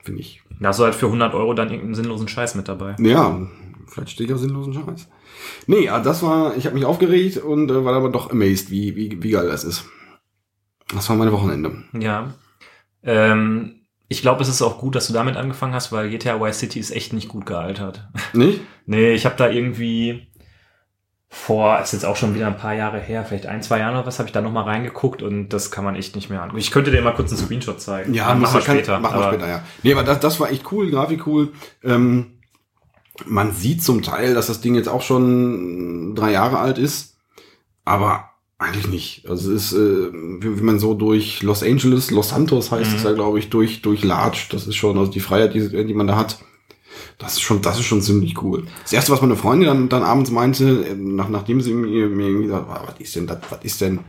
[0.02, 0.42] Finde ich.
[0.60, 2.96] Da hast du halt für 100 Euro dann irgendeinen sinnlosen Scheiß mit dabei.
[2.98, 3.48] Ja,
[3.86, 5.08] vielleicht stehe ich auf sinnlosen Scheiß.
[5.66, 8.96] Nee, ja, das war, ich habe mich aufgeregt und äh, war aber doch amazed, wie,
[8.96, 9.84] wie, wie geil das ist.
[10.94, 11.84] Das war meine Wochenende.
[11.98, 12.34] Ja.
[13.02, 13.79] Ähm,
[14.12, 16.80] ich glaube, es ist auch gut, dass du damit angefangen hast, weil GTA Vice City
[16.80, 18.08] ist echt nicht gut gealtert.
[18.32, 18.60] Nicht?
[18.84, 20.26] nee, ich habe da irgendwie
[21.28, 24.06] vor, ist jetzt auch schon wieder ein paar Jahre her, vielleicht ein, zwei Jahre oder
[24.06, 26.58] was, habe ich da nochmal reingeguckt und das kann man echt nicht mehr angucken.
[26.58, 28.12] Ich könnte dir mal kurz einen Screenshot zeigen.
[28.12, 28.98] Ja, Machen wir später.
[28.98, 29.62] Machen wir später, ja.
[29.84, 31.52] Nee, aber das, das war echt cool, Grafik cool.
[31.84, 32.40] Ähm,
[33.26, 37.16] man sieht zum Teil, dass das Ding jetzt auch schon drei Jahre alt ist,
[37.84, 38.29] aber
[38.60, 39.28] eigentlich nicht.
[39.28, 42.96] Also es ist, äh, wie, wie man so durch Los Angeles, Los Santos heißt Mhm.
[42.96, 44.52] es ja, glaube ich, durch, durch Latscht.
[44.52, 46.38] Das ist schon, also die Freiheit, die, die man da hat.
[47.18, 48.66] Das ist schon, das ist schon ziemlich cool.
[48.82, 52.26] Das erste, was meine Freundin dann, dann abends meinte, äh, nach, nachdem sie mir, mir
[52.26, 54.00] irgendwie gesagt hat, was ist denn das, was ist denn,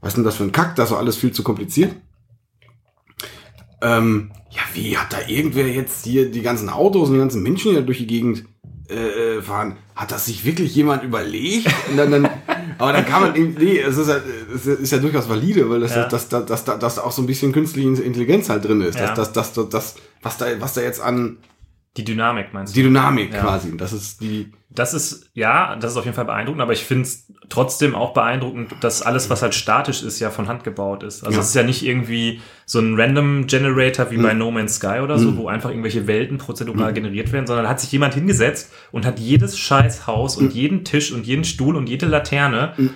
[0.00, 1.94] was ist denn das für ein Kack, das ist alles viel zu kompliziert.
[3.82, 7.70] Ähm, ja, wie hat da irgendwer jetzt hier die ganzen Autos und die ganzen Menschen,
[7.70, 8.44] die da durch die Gegend
[8.90, 11.66] äh, äh, fahren, hat das sich wirklich jemand überlegt?
[11.90, 12.28] Und dann, dann,
[12.80, 14.16] aber dann kann man, irgendwie- nee, es ist ja,
[14.54, 16.06] es ist ja durchaus valide, weil das, Ja.
[16.08, 18.98] dass, dass, dass, dass, dass da auch so ein bisschen künstliche Intelligenz halt drin ist.
[18.98, 19.14] Ja.
[19.14, 21.36] Dass, dass, dass, dass, dass, was da, was da jetzt an,
[21.96, 22.80] Die Dynamik meinst du?
[22.80, 23.40] Die Dynamik Ja.
[23.40, 23.76] quasi.
[23.76, 24.52] Das ist die.
[24.72, 28.14] Das ist, ja, das ist auf jeden Fall beeindruckend, aber ich finde es trotzdem auch
[28.14, 31.24] beeindruckend, dass alles, was halt statisch ist, ja von Hand gebaut ist.
[31.24, 31.40] Also Ja.
[31.42, 34.38] es ist ja nicht irgendwie so ein Random Generator wie bei Mhm.
[34.38, 35.36] No Man's Sky oder so, Mhm.
[35.38, 39.18] wo einfach irgendwelche Welten prozedural generiert werden, sondern da hat sich jemand hingesetzt und hat
[39.18, 42.90] jedes scheiß Haus und jeden Tisch und jeden Stuhl und jede Laterne Mhm.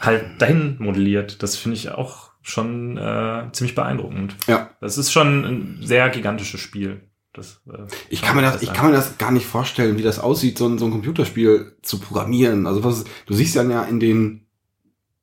[0.00, 1.42] halt dahin modelliert.
[1.42, 4.36] Das finde ich auch schon äh, ziemlich beeindruckend.
[4.46, 4.68] Ja.
[4.82, 7.00] Das ist schon ein sehr gigantisches Spiel.
[7.34, 10.20] Das, äh, Ich kann mir das, ich kann mir das gar nicht vorstellen, wie das
[10.20, 12.66] aussieht, so ein, so ein Computerspiel zu programmieren.
[12.66, 14.46] Also was, du siehst dann ja in den,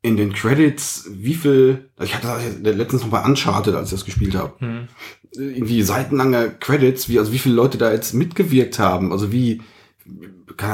[0.01, 2.27] in den Credits, wie viel, also ich hatte
[2.61, 4.53] das letztens noch bei Uncharted, als ich das gespielt habe.
[4.59, 4.87] Hm.
[5.33, 9.61] irgendwie seitenlange Credits, wie, also wie viele Leute da jetzt mitgewirkt haben, also wie,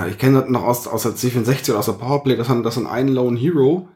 [0.10, 2.76] ich kenne das noch aus, aus der C64 oder aus der Powerplay, dass dann, dass
[2.76, 3.90] dann ein Lone Hero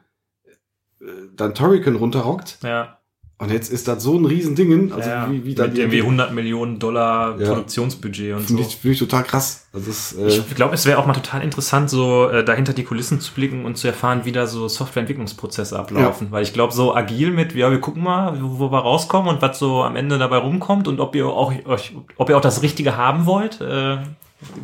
[1.00, 2.98] äh, dann Turrican runterrockt Ja.
[3.42, 6.78] Und jetzt ist das so ein Riesendingen, also ja, wie, wie mit irgendwie 100 Millionen
[6.78, 7.48] Dollar Ja.
[7.48, 8.46] Produktionsbudget und so.
[8.48, 9.66] finde ich, finde ich total krass.
[9.72, 12.84] Also das, äh, Ich glaube, es wäre auch mal total interessant, so äh, dahinter die
[12.84, 16.28] Kulissen zu blicken und zu erfahren, wie da so Softwareentwicklungsprozesse ablaufen.
[16.30, 19.42] Weil ich glaube, so agil mit, ja, wir gucken mal, wo, wo wir rauskommen und
[19.42, 22.62] was so am Ende dabei rumkommt und ob ihr auch euch, ob ihr auch das
[22.62, 23.98] Richtige haben wollt, äh,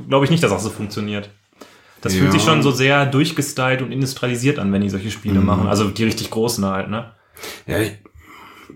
[0.08, 1.30] glaube ich nicht, dass auch so funktioniert.
[2.00, 2.20] Das Ja.
[2.20, 5.46] fühlt sich schon so sehr durchgestylt und industrialisiert an, wenn die solche Spiele Mhm.
[5.46, 5.66] machen.
[5.66, 7.10] Also die richtig großen halt, ne?
[7.66, 7.92] ja, ich,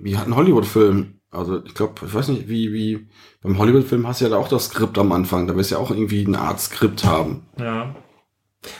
[0.02, 3.08] wie hat ein Hollywood-Film, also ich glaube, ich weiß nicht, wie, wie,
[3.42, 5.80] beim Hollywood-Film hast du ja da auch das Skript am Anfang, da wirst du ja
[5.80, 7.46] auch irgendwie eine Art Skript haben.
[7.58, 7.94] Ja.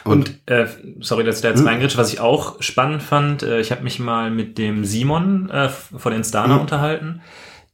[0.04, 0.66] Und, Und, äh,
[1.00, 1.66] sorry, dass ich da jetzt Hm?
[1.66, 5.68] reingritsche, was ich auch spannend fand, äh, ich habe mich mal mit dem Simon äh,
[5.70, 6.61] von Instana Hm.
[6.61, 7.22] unterhalten.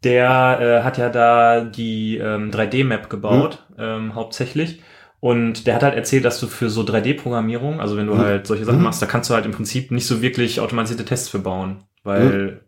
[0.05, 4.83] Der äh, hat ja da die ähm, 3D-Map gebaut, ähm, hauptsächlich.
[5.21, 8.21] Und der hat halt erzählt, dass du für so 3D-Programmierung, also wenn du Hm.
[8.21, 11.29] halt solche Sachen machst, da kannst du halt im Prinzip nicht so wirklich automatisierte Tests
[11.29, 11.85] für bauen.
[12.05, 12.63] Weil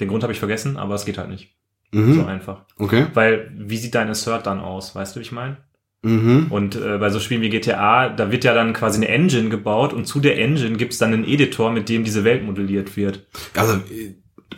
[0.00, 1.54] den Grund habe ich vergessen, aber es geht halt nicht
[1.92, 2.64] mhm, so einfach.
[2.76, 3.06] okay.
[3.14, 4.94] Weil, wie sieht dein Assert dann aus?
[4.94, 5.56] Weißt du, wie ich meine?
[6.02, 6.46] Mhm.
[6.50, 9.92] Und äh, bei so Spielen wie GTA, da wird ja dann quasi eine Engine gebaut
[9.92, 13.26] und zu der Engine gibt's dann einen Editor, mit dem diese Welt modelliert wird.
[13.54, 14.14] Also, äh,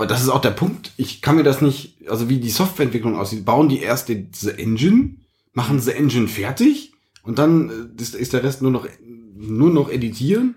[0.07, 0.93] das ist auch der Punkt.
[0.99, 4.59] Ich kann mir das nicht, also wie die Softwareentwicklung aussieht, bauen die erst die- diese
[4.59, 5.17] Engine,
[5.53, 8.87] machen diese Engine fertig und dann äh, ist, ist der Rest nur noch,
[9.35, 10.57] nur noch editieren.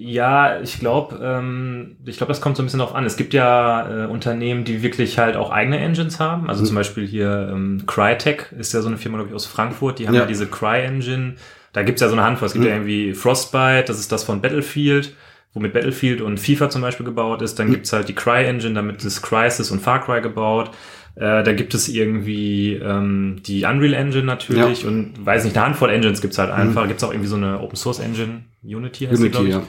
[0.00, 3.04] Ja, ich glaube, ähm, ich glaube, das kommt so ein bisschen drauf an.
[3.04, 6.48] Es gibt ja äh, Unternehmen, die wirklich halt auch eigene Engines haben.
[6.48, 6.66] Also Mhm.
[6.66, 9.98] zum Beispiel hier ähm, Crytek ist ja so eine Firma, glaube ich, aus Frankfurt.
[9.98, 10.26] Die haben ja, Ja.
[10.26, 11.34] diese Cry-Engine.
[11.72, 12.46] Da gibt's ja so eine Handvoll.
[12.46, 12.68] Es gibt Mhm.
[12.70, 15.16] ja irgendwie Frostbite, das ist das von Battlefield,
[15.52, 17.58] womit Battlefield und FIFA zum Beispiel gebaut ist.
[17.58, 17.72] Dann Mhm.
[17.72, 20.70] gibt's halt die Cry-Engine, damit ist Crysis und Far Cry gebaut.
[21.18, 25.90] Äh, da gibt es irgendwie ähm, die Unreal Engine natürlich und weiß nicht, eine Handvoll
[25.90, 26.86] Engines gibt's halt einfach.
[26.86, 29.54] Gibt's auch irgendwie so eine Open Source Engine, Unity heißt die, Unity, ich.
[29.54, 29.62] ja.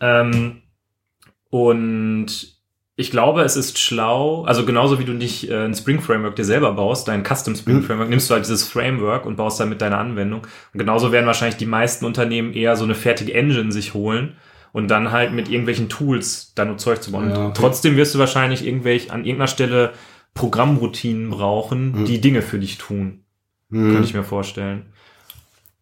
[0.00, 0.62] Ähm,
[1.50, 2.26] und
[2.96, 6.44] ich glaube, es ist schlau, also genauso wie du nicht äh, ein Spring Framework dir
[6.44, 7.82] selber baust, dein Custom Spring Mhm.
[7.84, 10.40] Framework, nimmst du halt dieses Framework und baust damit deine Anwendung.
[10.72, 14.36] Und genauso werden wahrscheinlich die meisten Unternehmen eher so eine fertige Engine sich holen
[14.72, 17.30] und dann halt mit irgendwelchen Tools dann nur Zeug zu bauen.
[17.30, 17.52] Ja, Und okay.
[17.56, 19.92] trotzdem wirst du wahrscheinlich irgendwelch, an irgendeiner Stelle
[20.34, 22.04] Programmroutinen brauchen, Mhm.
[22.06, 23.24] die Dinge für dich tun.
[23.68, 23.92] Mhm.
[23.92, 24.86] Könnte ich mir vorstellen.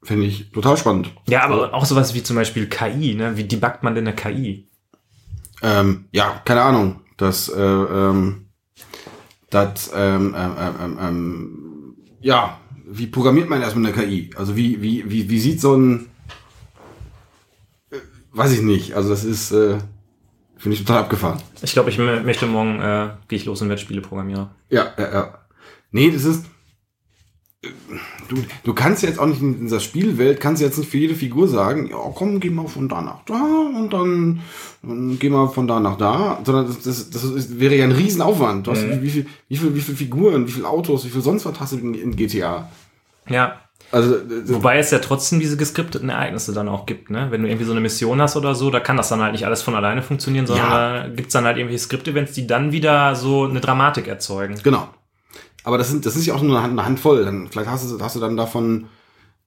[0.02, 1.12] Finde ich total spannend.
[1.28, 3.36] Ja, aber auch sowas wie zum Beispiel KI, ne?
[3.36, 4.66] Wie debuggt man denn eine KI?
[5.62, 7.00] Ähm, ja, keine Ahnung.
[7.18, 8.46] Das, äh, ähm,
[9.50, 14.30] das, ähm, ähm, ähm, ähm, ähm, ja, wie programmiert man erstmal eine KI?
[14.36, 16.06] Also wie, wie, wie, wie sieht so ein,
[17.90, 17.96] äh,
[18.32, 18.94] weiß ich nicht.
[18.94, 19.78] Also das ist, äh,
[20.60, 21.40] finde ich total abgefahren.
[21.62, 24.48] Ich glaube, ich mö- möchte morgen, äh, gehe ich los und werde Spiele programmieren.
[24.68, 25.38] Ja, ja, ja.
[25.90, 26.44] Nee, das ist,
[27.64, 27.68] äh,
[28.28, 31.48] du, du kannst jetzt auch nicht in dieser Spielwelt, kannst jetzt nicht für jede Figur
[31.48, 33.34] sagen, ja, komm, geh mal von da nach da
[33.76, 34.40] und dann,
[34.82, 37.92] dann geh mal von da nach da, sondern das, das, das ist, wäre ja ein
[37.92, 38.66] Riesenaufwand.
[38.66, 38.92] Du hast, Mhm.
[38.92, 41.58] wie, wie, viel, wie, viel, wie viel Figuren, wie viele Autos, wie viel sonst was
[41.58, 42.70] hast du in, in GTA?
[43.28, 43.60] Ja.
[43.92, 47.26] Also, äh, Wobei es ja trotzdem diese geskripteten Ereignisse dann auch gibt, ne?
[47.30, 49.44] Wenn du irgendwie so eine Mission hast oder so, da kann das dann halt nicht
[49.46, 51.02] alles von alleine funktionieren, sondern Ja.
[51.02, 54.56] da gibt's dann halt irgendwelche Skript-Events, die dann wieder so eine Dramatik erzeugen.
[54.62, 54.88] Genau.
[55.64, 57.24] Aber das sind, das ist ja auch nur eine, Hand, eine Handvoll.
[57.24, 58.86] Dann, vielleicht hast du, hast du dann davon,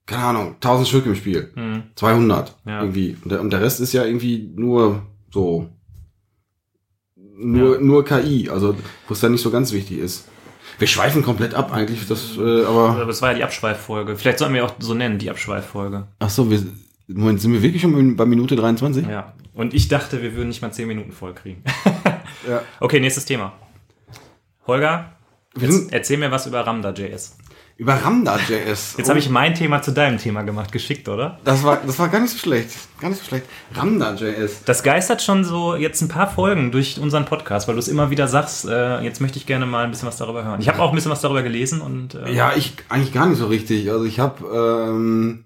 [0.06, 1.52] keine Ahnung, 1000 Stück im Spiel.
[1.56, 1.84] Hm.
[1.96, 2.82] 200 Ja.
[2.82, 3.18] irgendwie.
[3.24, 5.70] Und der, und der Rest ist ja irgendwie nur so,
[7.16, 7.82] nur, Ja.
[7.82, 8.76] nur KI, also
[9.08, 10.28] wo es dann nicht so ganz wichtig ist.
[10.80, 12.90] Wir schweifen komplett ab eigentlich, das, äh, aber.
[12.90, 14.16] Aber war ja die Abschweiffolge.
[14.16, 16.08] Vielleicht sollten wir auch so nennen, die Abschweiffolge.
[16.20, 16.64] Ach so, wir,
[17.08, 19.08] Moment, sind wir wirklich schon bei Minute 23?
[19.08, 19.34] Ja.
[19.54, 21.64] Und ich dachte, wir würden nicht mal 10 Minuten voll kriegen.
[22.48, 22.62] Ja.
[22.80, 23.54] okay, nächstes Thema.
[24.66, 25.14] Holger,
[25.92, 27.38] erzähl mir was über Ramda.js.
[27.78, 28.96] über Ramda.js.
[28.98, 31.40] Jetzt habe ich mein Thema zu deinem Thema gemacht, geschickt, oder?
[31.44, 32.70] Das war, das war gar nicht so schlecht.
[33.02, 33.46] Gar nicht so schlecht.
[33.74, 34.64] Ramda.js.
[34.66, 38.10] Das geistert schon so jetzt ein paar Folgen durch unseren Podcast, weil du es immer
[38.10, 40.62] wieder sagst, äh, jetzt möchte ich gerne mal ein bisschen was darüber hören.
[40.62, 43.40] Ich habe auch ein bisschen was darüber gelesen und äh, Ja, ich eigentlich gar nicht
[43.40, 43.90] so richtig.
[43.92, 44.46] Also ich habe
[44.92, 45.46] ähm,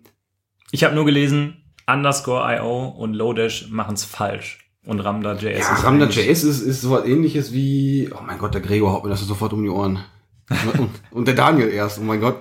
[0.72, 4.60] ich habe nur gelesen, Underscore IO und Lodash machen es falsch.
[4.86, 8.62] Und Ramda.js ja, ist Ramda.js ist, ist so was ähnliches wie, oh mein Gott, der
[8.62, 10.04] Gregor haut mir das sofort um die Ohren.
[10.78, 12.38] und, und der Daniel erst, oh mein Gott.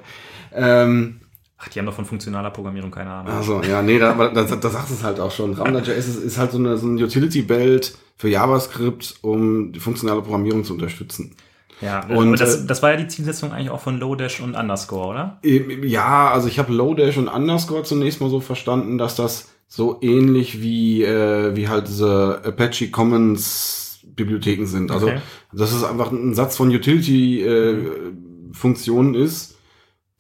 [0.53, 1.21] Ähm,
[1.59, 3.33] Ach, die haben doch von funktionaler Programmierung keine Ahnung.
[3.33, 5.55] also, ja, nee, da, da, da sagt es halt auch schon.
[5.55, 10.65] Ramda.js ist, ist halt so eine, so ein Utility-Belt für JavaScript, um die funktionale Programmierung
[10.65, 11.35] zu unterstützen.
[11.81, 15.09] Ja, Und, das, äh, das war ja die Zielsetzung eigentlich auch von Lodash und Underscore,
[15.09, 15.39] oder?
[15.43, 20.63] Ja, also ich habe Lodash und Underscore zunächst mal so verstanden, dass das so ähnlich
[20.63, 23.86] wie, äh, wie halt diese Apache Commons
[24.17, 24.91] Bibliotheken sind.
[24.91, 25.21] Also Okay.
[25.53, 29.57] dass es einfach ein Satz von Utility-Funktionen ist,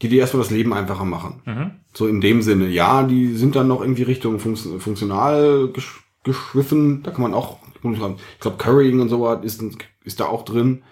[0.02, 1.42] die dir erstmal das Leben einfacher machen.
[1.46, 1.70] Mhm.
[1.94, 7.02] So in dem Sinne, ja, die sind dann noch irgendwie Richtung Funks- funktional gesch geschwiffen.
[7.04, 9.62] Da kann man auch, ich glaube, Currying und so was ist,
[10.04, 10.82] ist da auch drin.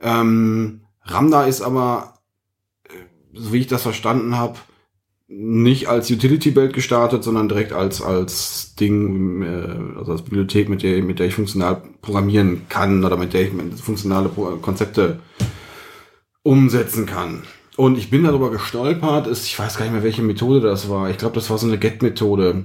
[0.00, 2.14] Ähm, Ramda ist aber,
[2.84, 2.92] äh,
[3.34, 4.56] so wie ich das verstanden habe,
[5.28, 11.02] nicht als Utility-Belt gestartet, sondern direkt als als Ding, äh, also als Bibliothek, mit der
[11.02, 14.30] mit der ich funktional programmieren kann oder mit der ich funktionale
[14.62, 15.20] Konzepte
[16.42, 17.42] umsetzen kann.
[17.76, 21.10] Und ich bin darüber gestolpert, ist, ich weiß gar nicht mehr, welche Methode das war.
[21.10, 22.64] Ich glaube, das war so eine Get-Methode.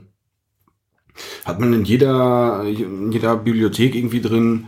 [1.45, 4.67] Hat man in jeder, in jeder Bibliothek irgendwie drin,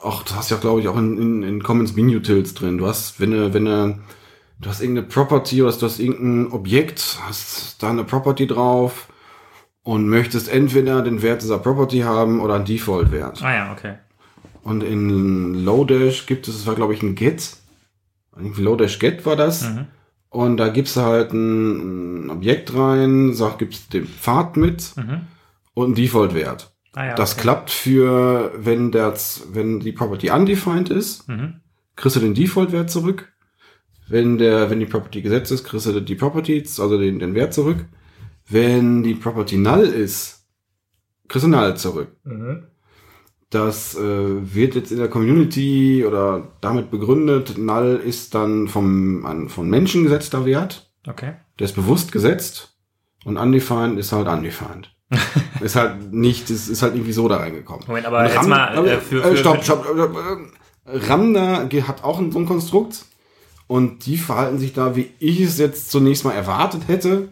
[0.00, 2.78] auch, das hast ja, glaube ich, auch in, in, in Commons Bin Utils drin.
[2.78, 3.98] Du hast, wenn du, wenn du,
[4.60, 9.08] du hast irgendeine Property oder du hast irgendein Objekt, hast da eine Property drauf
[9.82, 13.42] und möchtest entweder den Wert dieser Property haben oder einen Default-Wert.
[13.42, 13.94] Ah ja, okay.
[14.62, 17.56] Und in Lodash gibt es, das war glaube ich ein Get.
[18.36, 19.62] Irgendwie Lodash Get war das.
[19.68, 19.86] Mhm.
[20.30, 25.20] Und da gibst du halt ein, Objekt rein, sag, gibst den Pfad mit Mhm.
[25.74, 26.72] und einen Default-Wert.
[26.94, 27.42] Ah ja, das okay.
[27.42, 31.60] klappt für, wenn das, wenn die Property undefined ist, Mhm.
[31.96, 33.32] kriegst du den Default-Wert zurück.
[34.08, 37.54] Wenn der, wenn die Property gesetzt ist, kriegst du die Property, also den, den Wert
[37.54, 37.86] zurück.
[38.48, 40.44] Wenn die Property null ist,
[41.28, 42.08] kriegst du null zurück.
[42.24, 42.64] Mhm.
[43.50, 44.00] Das äh,
[44.54, 47.56] wird jetzt in der Community oder damit begründet.
[47.56, 50.90] Null ist dann vom, ein von Menschen gesetzter Wert.
[51.06, 51.34] Okay.
[51.58, 52.76] Der ist bewusst gesetzt.
[53.24, 54.90] Und undefined ist halt undefined.
[55.60, 57.84] ist halt nicht, ist, ist halt irgendwie so da reingekommen.
[57.86, 59.86] Moment, aber Und jetzt Ram- mal äh, für, für äh, stopp, stopp.
[59.86, 63.04] äh, äh, Ramda ge- hat auch ein, so ein Konstrukt.
[63.66, 67.28] Und die verhalten sich da, wie ich es jetzt zunächst mal erwartet hätte,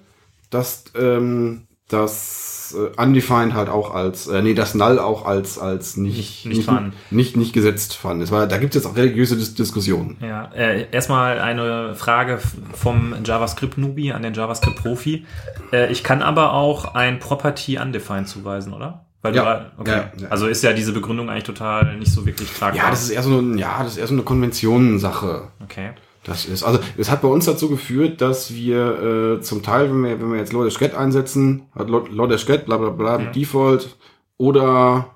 [0.51, 5.99] dass ähm, das äh, undefined halt auch als, äh, nee, das null auch als als
[5.99, 8.23] nicht Nicht- nicht nicht, nicht gesetzt fand.
[8.23, 10.17] Es war, da gibt es jetzt auch religiöse Dis Diskussionen.
[10.23, 12.39] Ja, äh, erstmal eine Frage
[12.73, 15.27] vom JavaScript-Nubi an den JavaScript-Profi.
[15.71, 19.05] Äh, ich kann aber auch ein Property undefined zuweisen, oder?
[19.21, 19.55] Weil Ja.
[19.77, 19.91] du, okay.
[19.91, 20.29] Ja, ja.
[20.31, 22.85] Also ist ja diese Begründung eigentlich total nicht so wirklich tragbar.
[22.85, 25.49] Ja, das ist eher so eine, ja, das ist eher so eine Konventionensache.
[25.63, 25.91] okay.
[26.25, 30.03] Das ist, also es hat bei uns dazu geführt, dass wir äh, zum Teil, wenn
[30.05, 33.31] wir, wenn wir jetzt Lodash Get einsetzen, hat Lo- Lodash Get, bla bla bla, Ja.
[33.33, 33.97] Default,
[34.37, 35.11] oder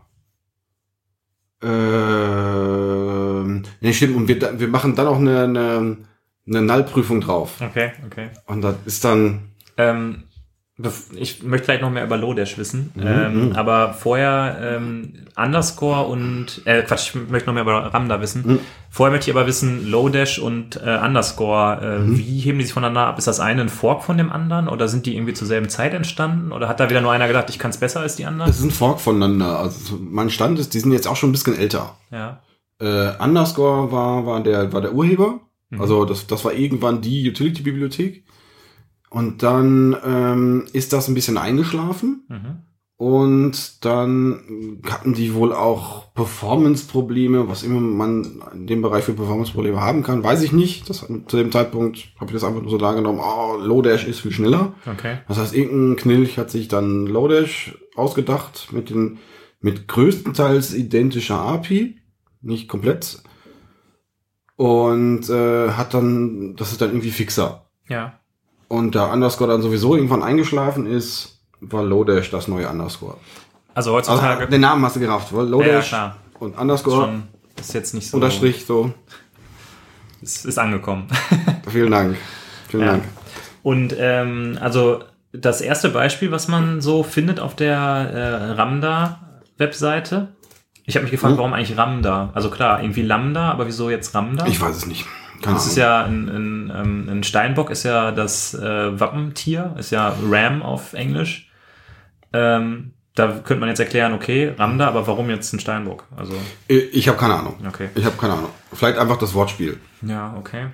[1.62, 3.44] äh,
[3.80, 5.96] nee, stimmt, und wir, wir machen dann auch eine, eine,
[6.46, 7.60] eine Null-Prüfung drauf.
[7.60, 8.30] Okay, okay.
[8.46, 10.24] Und das ist dann, Ähm,
[11.14, 13.52] ich möchte vielleicht noch mehr über Lodash wissen, Mhm, ähm, mhm.
[13.56, 18.42] aber vorher ähm, Underscore und, äh, Quatsch, ich möchte noch mehr über Ramda wissen.
[18.46, 18.58] Mhm.
[18.90, 22.18] Vorher möchte ich aber wissen, Lodash und äh, Underscore, äh, Mhm.
[22.18, 23.16] wie heben die sich voneinander ab?
[23.16, 25.94] Ist das eine ein Fork von dem anderen oder sind die irgendwie zur selben Zeit
[25.94, 26.52] entstanden?
[26.52, 28.48] Oder hat da wieder nur einer gedacht, ich kann es besser als die anderen?
[28.50, 29.58] das ist ein Fork voneinander.
[29.58, 31.96] Also mein Stand ist, die sind jetzt auch schon ein bisschen älter.
[32.10, 32.40] Ja.
[32.80, 35.40] Äh, Underscore war, war, der, war der Urheber.
[35.70, 35.80] Mhm.
[35.80, 38.24] Also das, das war irgendwann die Utility-Bibliothek.
[39.16, 42.26] Und dann ähm, ist das ein bisschen eingeschlafen.
[42.28, 42.62] Mhm.
[42.98, 49.80] Und dann hatten die wohl auch Performance-Probleme, was immer man in dem Bereich für Performance-Probleme
[49.80, 50.88] haben kann, weiß ich nicht.
[50.88, 54.32] Das, zu dem Zeitpunkt habe ich das einfach nur so dargenommen, oh, Lodash ist viel
[54.32, 54.74] schneller.
[54.86, 55.18] Okay.
[55.28, 59.18] Das heißt, irgendein Knilch hat sich dann Lodash ausgedacht mit den
[59.60, 61.98] mit größtenteils identischer API,
[62.40, 63.22] nicht komplett.
[64.56, 67.70] Und äh, hat dann, das ist dann irgendwie fixer.
[67.88, 68.20] Ja.
[68.68, 73.16] Und da Underscore dann sowieso irgendwann eingeschlafen ist, war Lodash das neue Underscore.
[73.74, 74.46] Also Also heutzutage.
[74.48, 76.16] den Namen hast du gerafft, weil ja, Lodash klar.
[76.40, 77.22] und Underscore, Schon,
[77.58, 78.16] ist jetzt nicht so.
[78.16, 78.92] Unterstrich, so.
[80.22, 81.06] Ist, ist angekommen.
[81.70, 82.16] Vielen Dank.
[82.68, 82.90] Vielen Ja.
[82.92, 83.04] Dank.
[83.62, 85.00] Und ähm, also
[85.32, 90.28] das erste Beispiel, was man so findet auf der äh, Ramda-Webseite.
[90.84, 91.38] Ich habe mich gefragt, Hm?
[91.38, 92.30] warum eigentlich Ramda?
[92.34, 94.46] Also klar, irgendwie Lambda, aber wieso jetzt Ramda?
[94.46, 95.04] Ich weiß es nicht.
[95.42, 99.90] Keine das ist ja ein, ein, ähm, ein Steinbock ist ja das äh, Wappentier, ist
[99.90, 101.50] ja Ram auf Englisch.
[102.32, 106.04] Ähm, da könnte man jetzt erklären, okay, Ramda, aber warum jetzt ein Steinbock?
[106.16, 106.34] Also,
[106.68, 107.56] Ich habe keine Ahnung.
[107.66, 107.88] okay.
[107.94, 108.50] Ich habe keine Ahnung.
[108.72, 109.78] Vielleicht einfach das Wortspiel.
[110.02, 110.66] Ja, okay.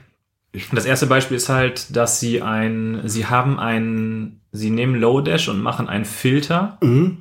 [0.51, 5.48] Ich- Das erste Beispiel ist halt, dass sie ein, sie haben ein, sie nehmen Lodash
[5.48, 7.18] und machen einen Filter Mhm.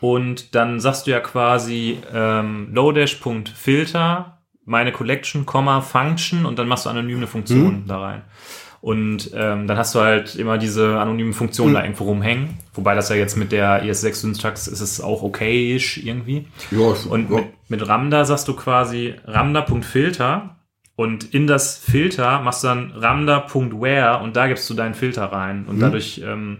[0.00, 6.86] und dann sagst du ja quasi ähm, Lodash.filter, meine Collection, Komma, Function und dann machst
[6.86, 8.22] du anonym eine Funktion da rein.
[8.80, 12.58] Und ähm, dann hast du halt immer diese anonymen Funktionen da irgendwo rumhängen.
[12.74, 16.48] Wobei das ja jetzt mit der ES6-Syntax ist es auch okayisch irgendwie.
[16.72, 17.36] Ja, ist- Und ja.
[17.36, 20.56] mit, mit Ramda sagst du quasi Ramda.filter
[20.96, 25.64] und in das Filter machst du dann Ramda.where und da gibst du deinen Filter rein.
[25.66, 26.58] Und dadurch ähm,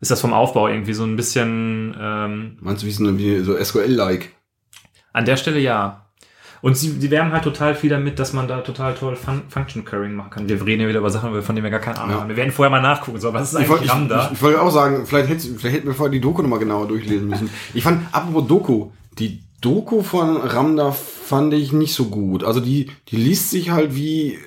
[0.00, 3.56] ist das vom Aufbau irgendwie so ein bisschen ähm, Meinst du, wie so, wie so
[3.56, 4.32] SQL-like?
[5.12, 6.05] an der Stelle ja.
[6.66, 9.84] Und sie, sie werben halt total viel damit, dass man da total toll Fun Function
[9.84, 10.48] Currying machen kann.
[10.48, 12.20] Wir reden ja wieder über Sachen, von denen wir gar keine Ahnung Ja.
[12.22, 12.28] haben.
[12.28, 14.26] Wir werden vorher mal nachgucken, so, was ist Ich wollte eigentlich ich, Ramda?
[14.26, 16.88] ich, ich wollte auch sagen, vielleicht, hättest, vielleicht hätten wir vorher die Doku nochmal genauer
[16.88, 17.50] durchlesen müssen.
[17.72, 22.42] Ich fand, apropos Doku, die Doku von Ramda fand ich nicht so gut.
[22.44, 24.38] Also die, die liest sich halt wie,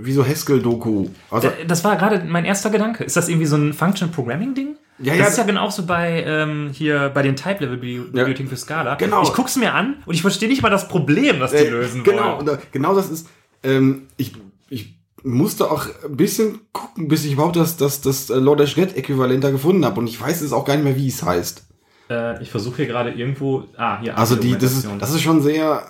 [0.00, 1.08] wie so Haskell-Doku.
[1.30, 3.04] Also, Da- Das war gerade mein erster Gedanke.
[3.04, 4.76] Ist das irgendwie so ein Function Programming Ding?
[5.00, 5.26] Ja, das ja.
[5.28, 8.96] ist ja genau so bei ähm, hier bei den Type Level Bibliotheken für Scala.
[8.96, 9.22] Genau.
[9.22, 12.02] Ich guck's mir an und ich verstehe nicht mal das Problem, das die äh, lösen
[12.02, 12.46] genau, wollen.
[12.46, 13.28] da- genau das ist,
[13.62, 14.32] ähm, ich,
[14.70, 18.96] ich musste auch ein bisschen gucken, bis ich überhaupt das, das, das äh, Lodash Net
[18.96, 20.00] Äquivalent da gefunden habe.
[20.00, 21.64] Und ich weiß es auch gar nicht mehr, wie es heißt.
[22.10, 23.64] Äh, ich versuche hier gerade irgendwo.
[23.76, 24.16] Ah, hier.
[24.18, 25.82] Also die, das ist, das ist schon sehr,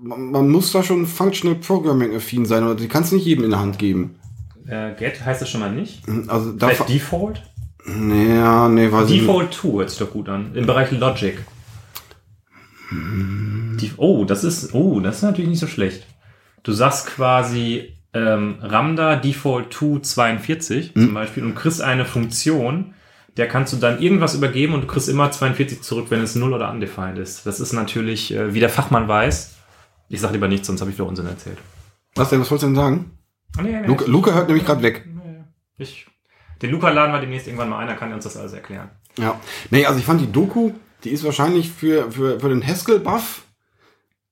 [0.00, 3.44] man, man muss da schon functional programming affin sein oder die kannst du nicht jedem
[3.44, 4.16] in der Hand geben.
[4.66, 6.02] äh, Get heißt das schon mal nicht.
[6.28, 7.42] Also da, Default?
[7.86, 9.20] Nee, ja, nee, weiß ich.
[9.20, 10.54] Default 2 hört sich doch gut an.
[10.54, 11.38] Im Bereich Logic.
[12.90, 16.06] Die, oh, das ist, oh, das ist natürlich nicht so schlecht.
[16.62, 21.02] Du sagst quasi ähm, Ramda Default 2 42 Hm.
[21.06, 22.94] zum Beispiel und kriegst eine Funktion,
[23.36, 26.54] der kannst du dann irgendwas übergeben und du kriegst immer 42 zurück, wenn es null
[26.54, 27.44] oder undefined ist.
[27.44, 29.56] Das ist natürlich, äh, wie der Fachmann weiß.
[30.08, 31.58] Ich sag lieber nichts, sonst habe ich wieder Unsinn erzählt.
[32.14, 33.10] Was denn, was wolltest du denn sagen?
[33.58, 35.06] Oh, nee, nee, Luca, Luca hört nämlich gerade weg.
[35.06, 35.44] nee,
[35.76, 36.06] ich,
[36.62, 38.90] den Luca laden wir demnächst irgendwann mal ein, dann kann er uns das alles erklären.
[39.18, 39.40] Ja.
[39.70, 40.72] Nee, also ich fand die Doku,
[41.04, 43.42] die ist wahrscheinlich für, für, für den Haskell-Buff,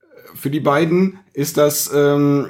[0.01, 2.49] äh, für die beiden, ist das ähm,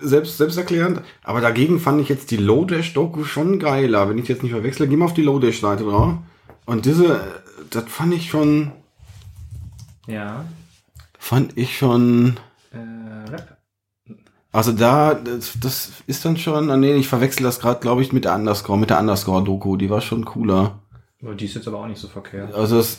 [0.00, 1.02] selbst, selbsterklärend.
[1.22, 4.08] Aber dagegen fand ich jetzt die Lodash-Doku schon geiler.
[4.08, 6.14] Wenn ich jetzt nicht verwechsle, geh mal auf die Lodash-Seite drauf.
[6.66, 7.20] Und diese, äh,
[7.70, 8.72] das fand ich schon,
[10.06, 10.44] Ja.
[11.18, 12.38] fand ich schon.
[14.56, 18.14] Also da, das, das ist dann schon, ah, nee, ich verwechsel das gerade, glaube ich,
[18.14, 19.76] mit der Underscore, mit der Underscore-Doku.
[19.76, 20.78] Die war schon cooler.
[21.20, 22.54] Die ist jetzt aber auch nicht so verkehrt.
[22.54, 22.98] Also es,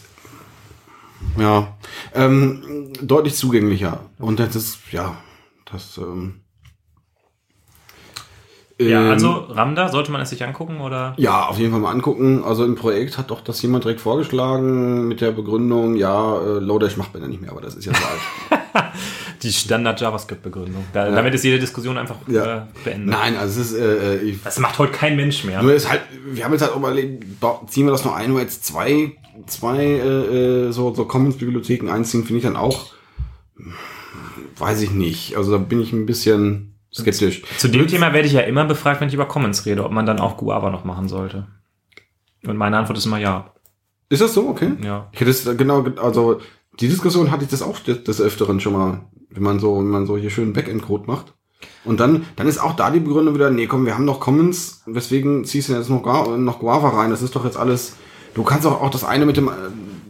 [1.36, 1.76] ja,
[2.14, 4.02] ähm, deutlich zugänglicher.
[4.20, 5.18] Und das ist, ja,
[5.72, 6.42] das, ähm,
[8.80, 11.16] Ja, ähm, also Ramda, sollte man es sich angucken oder?
[11.18, 12.44] Ja, auf jeden Fall mal angucken.
[12.44, 16.98] Also im Projekt hat doch das jemand direkt vorgeschlagen mit der Begründung, ja, äh, Lodash
[16.98, 18.92] macht man ja nicht mehr, aber das ist ja so alt.
[19.44, 20.86] Die Standard JavaScript-Begründung.
[20.94, 22.58] Da, Damit ist jede Diskussion einfach Ja.
[22.58, 23.10] äh, beendet.
[23.10, 25.62] Nein, also es ist, äh, ich, Das macht heute kein Mensch mehr.
[25.62, 28.40] nur ist halt, wir haben jetzt halt überlegt, ba- ziehen wir das noch ein, nur
[28.42, 29.14] jetzt zwei,
[29.46, 32.88] zwei äh, äh, so, so Commons-Bibliotheken einziehen, finde ich dann auch,
[34.58, 35.36] weiß ich nicht.
[35.38, 37.44] Also da bin ich ein bisschen skeptisch.
[37.58, 40.06] Zu dem Thema werde ich ja immer befragt, wenn ich über Commons rede, ob man
[40.06, 41.48] dann auch Guava noch machen sollte.
[42.46, 43.52] Und meine Antwort ist immer ja.
[44.10, 44.48] Ist das so?
[44.50, 44.72] Okay.
[44.84, 45.10] Ja.
[45.12, 46.40] Ich hätte es genau, ge- also
[46.80, 50.06] die Diskussion hatte ich das auch des, Öfteren schon mal, wenn man so, wenn man
[50.06, 51.34] so hier schön Backend-Code macht.
[51.84, 54.84] Und dann, dann ist auch da die Begründung wieder, nee, komm, wir haben noch Commons,
[54.86, 57.10] weswegen ziehst du jetzt noch, noch Guava rein?
[57.10, 57.96] Das ist doch jetzt alles,
[58.36, 59.50] du kannst auch, auch das eine mit dem,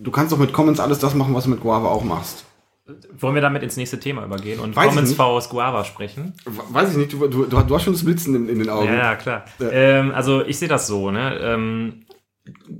[0.04, 2.44] du kannst doch mit Commons alles das machen, was du mit Guava auch machst.
[3.20, 6.34] Wollen wir damit ins nächste Thema übergehen und Weiß Commons vs Guava sprechen?
[6.46, 8.88] We- Weiß ich nicht, du, du, du, hast schon das Blitzen in, in den Augen.
[8.88, 9.44] Ja, ja, klar.
[9.60, 9.70] Ja.
[9.72, 11.38] Ähm, also ich sehe das so, ne?
[11.42, 12.06] Ähm,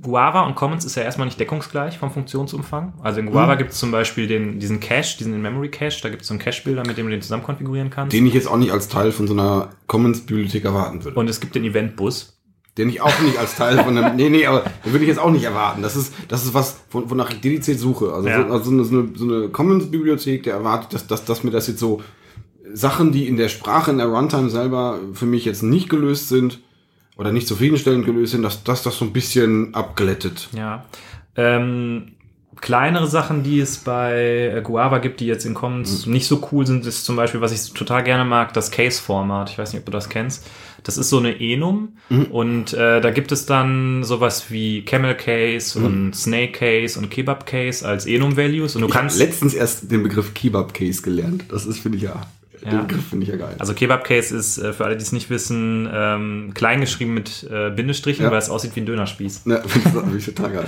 [0.02, 2.94] Guava und Commons ist ja erstmal nicht deckungsgleich vom Funktionsumfang.
[3.02, 3.58] Also in Guava Mhm.
[3.58, 6.40] gibt es zum Beispiel den, diesen Cache, diesen In-Memory Cache, da gibt es so einen
[6.40, 8.12] Cache-Bilder, mit dem du den zusammen konfigurieren kannst.
[8.12, 11.18] Den ich jetzt auch nicht als Teil von so einer Commons-Bibliothek erwarten würde.
[11.18, 12.34] und es gibt den Event-Bus.
[12.76, 14.14] Den ich auch nicht als Teil von einem.
[14.14, 15.82] Nee, nee, aber den würde ich jetzt auch nicht erwarten.
[15.82, 18.12] Das ist, das ist was, von- wonach ich dediziert suche.
[18.12, 18.46] Also, Ja.
[18.46, 21.50] so, also so eine, so eine, so eine Commons-Bibliothek, der erwartet, dass, dass, dass mir
[21.50, 22.00] das jetzt so
[22.72, 26.60] Sachen, die in der Sprache, in der Runtime selber für mich jetzt nicht gelöst sind
[27.18, 30.48] oder nicht zufriedenstellend gelöst sind, dass, dass das so ein bisschen abglättet.
[30.56, 30.84] Ja.
[31.36, 32.12] Ähm,
[32.60, 36.12] kleinere Sachen, die es bei äh, Guava gibt, die jetzt in Commons Mhm.
[36.12, 39.50] nicht so cool sind, ist zum Beispiel, was ich total gerne mag, das Case-Format.
[39.50, 40.46] Ich weiß nicht, ob du das kennst.
[40.84, 42.24] Das ist so eine Enum Mhm.
[42.26, 45.84] und äh, da gibt es dann sowas wie Camel Case Mhm.
[45.84, 49.90] und Snake Case und Kebab Case als Enum-Values und du Ich habe kannst letztens erst
[49.90, 51.44] den Begriff Kebab Case gelernt.
[51.50, 52.26] Das ist, finde ich ja.
[52.64, 52.70] Ja.
[52.70, 53.54] Den Griff finde ich ja geil.
[53.58, 57.48] Also Kebab Case ist, äh, für alle, die es nicht wissen, ähm, klein geschrieben mit
[57.50, 58.30] äh, Bindestrichen, Ja.
[58.30, 59.46] weil es aussieht wie ein Dönerspieß.
[59.46, 60.64] ne, finde ich total geil.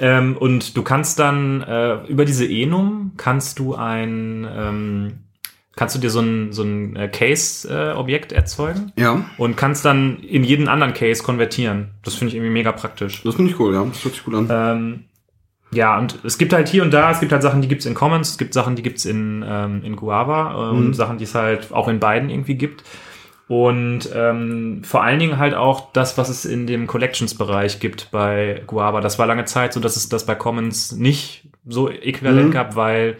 [0.00, 5.12] Ähm, und du kannst dann äh, über diese Enum kannst du ein ähm,
[5.74, 10.44] kannst du dir so ein so ein äh, Case-Objekt erzeugen Ja, und kannst dann in
[10.44, 11.88] jeden anderen Case konvertieren.
[12.04, 13.22] Das finde ich irgendwie mega praktisch.
[13.24, 13.84] das finde ich cool, ja.
[13.84, 14.48] Das hört sich gut an.
[14.50, 15.04] Ähm,
[15.70, 17.94] ja, und es gibt halt hier und da, es gibt halt Sachen, die gibt's in
[17.94, 20.94] Commons, es gibt Sachen, die gibt's in, ähm, in Guava äh, und Mhm.
[20.94, 22.84] Sachen, die es halt auch in beiden irgendwie gibt.
[23.48, 28.62] Und ähm, vor allen Dingen halt auch das, was es in dem Collections-Bereich gibt bei
[28.66, 29.00] Guava.
[29.00, 32.52] Das war lange Zeit so, dass es das bei Commons nicht so äquivalent Mhm.
[32.52, 33.16] gab, weil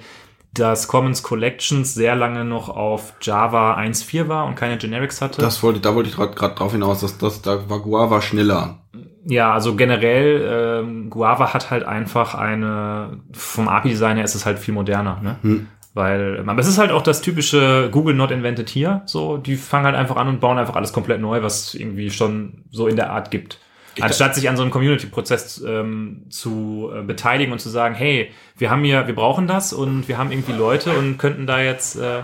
[0.52, 5.40] das Commons Collections sehr lange noch auf Java 1.4 war und keine Generics hatte.
[5.40, 8.78] Das wollte, da wollte ich gerade drauf hinaus, dass das da war Guava schneller.
[9.24, 14.58] Ja, also generell, ähm, Guava hat halt einfach eine, vom API-Design her ist es halt
[14.58, 15.36] viel moderner, ne?
[15.42, 15.66] Hm.
[15.94, 19.86] Weil, aber es ist halt auch das typische Google not invented here, so, die fangen
[19.86, 23.10] halt einfach an und bauen einfach alles komplett neu, was irgendwie schon so in der
[23.10, 23.58] Art gibt.
[24.00, 28.70] Anstatt sich an so einem Community-Prozess ähm, zu äh, beteiligen und zu sagen, hey, wir
[28.70, 32.22] haben hier, wir brauchen das und wir haben irgendwie Leute und könnten da jetzt, äh,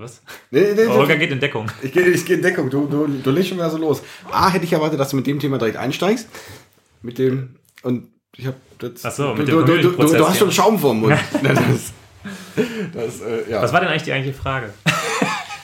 [0.00, 0.22] was?
[0.50, 1.70] Nee, nee, Olga geht in Deckung.
[1.82, 4.02] Ich gehe ich geh in Deckung, du, du, du legst schon wieder so los.
[4.30, 6.28] A, hätte ich erwartet, dass du mit dem Thema direkt einsteigst.
[7.02, 8.56] Mit dem, und ich habe.
[9.02, 10.50] Ach so, du, mit du, dem du, du, du, hast schon.
[10.50, 11.16] Schaum vorm Mund.
[11.42, 11.92] das,
[12.94, 13.62] das, äh, ja.
[13.62, 14.72] Was war denn eigentlich die eigentliche Frage?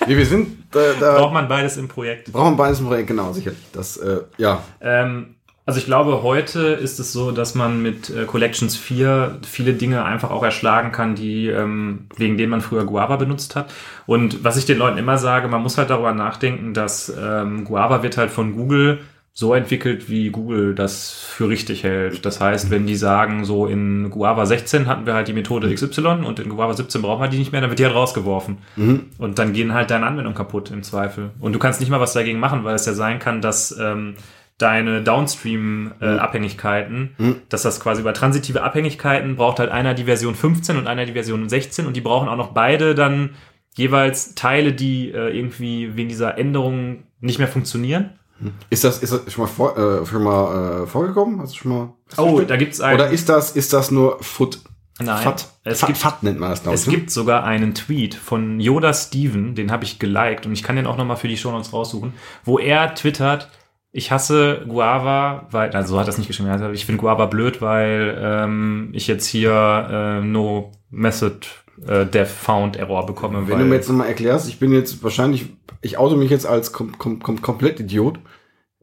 [0.06, 2.32] Nee, wir sind, äh, da Braucht man beides im Projekt?
[2.32, 3.60] brauchen beides ein Projekt, genau, sicherlich.
[3.72, 4.64] Das, äh, ja.
[4.80, 5.34] Ähm,
[5.68, 10.02] also ich glaube, heute ist es so, dass man mit äh, Collections 4 viele Dinge
[10.02, 13.70] einfach auch erschlagen kann, die ähm, wegen denen man früher Guava benutzt hat.
[14.06, 18.02] Und was ich den Leuten immer sage, man muss halt darüber nachdenken, dass ähm, Guava
[18.02, 19.00] wird halt von Google
[19.34, 22.24] so entwickelt, wie Google das für richtig hält.
[22.24, 26.24] Das heißt, wenn die sagen, so in Guava 16 hatten wir halt die Methode XY
[26.24, 28.56] und in Guava 17 brauchen wir die nicht mehr, dann wird die halt rausgeworfen.
[29.18, 31.28] Und dann gehen halt deine Anwendungen kaputt im Zweifel.
[31.40, 34.14] Und du kannst nicht mal was dagegen machen, weil es ja sein kann, dass ähm,
[34.59, 40.86] deine Downstream-Abhängigkeiten, dass das quasi über transitive Abhängigkeiten braucht halt einer die Version 15 und
[40.86, 43.30] einer die Version 16 und die brauchen auch noch beide dann
[43.74, 48.11] jeweils Teile, die äh, irgendwie wegen dieser Änderung nicht mehr funktionieren.
[48.70, 51.40] Ist das, ist das schon mal, vor, äh, schon mal äh, vorgekommen?
[51.40, 51.94] Hast du schon mal.
[52.16, 52.94] Oh, da gibt's einen.
[52.94, 54.61] Oder ist das, ist das nur Foot?
[55.00, 56.80] Nein, Fat, es Fat, gibt- Fat nennt man das, glaube ich.
[56.80, 56.94] Es ne?
[56.94, 60.88] gibt sogar einen Tweet von Yoda Steven, den habe ich geliked und ich kann den
[60.88, 63.48] auch nochmal für die Show Notes raussuchen, wo er twittert,
[63.93, 67.62] ich hasse Guava, weil, also so hat es nicht geschrieben, also ich finde Guava blöd,
[67.62, 69.53] weil ähm, ich jetzt hier
[69.91, 71.47] äh, no method
[71.86, 73.49] äh, dev found error bekomme.
[73.49, 75.47] Wenn du mir jetzt nochmal erklärst, ich bin jetzt wahrscheinlich,
[75.80, 78.18] ich auto mich jetzt als kom kom kom komplett Idiot.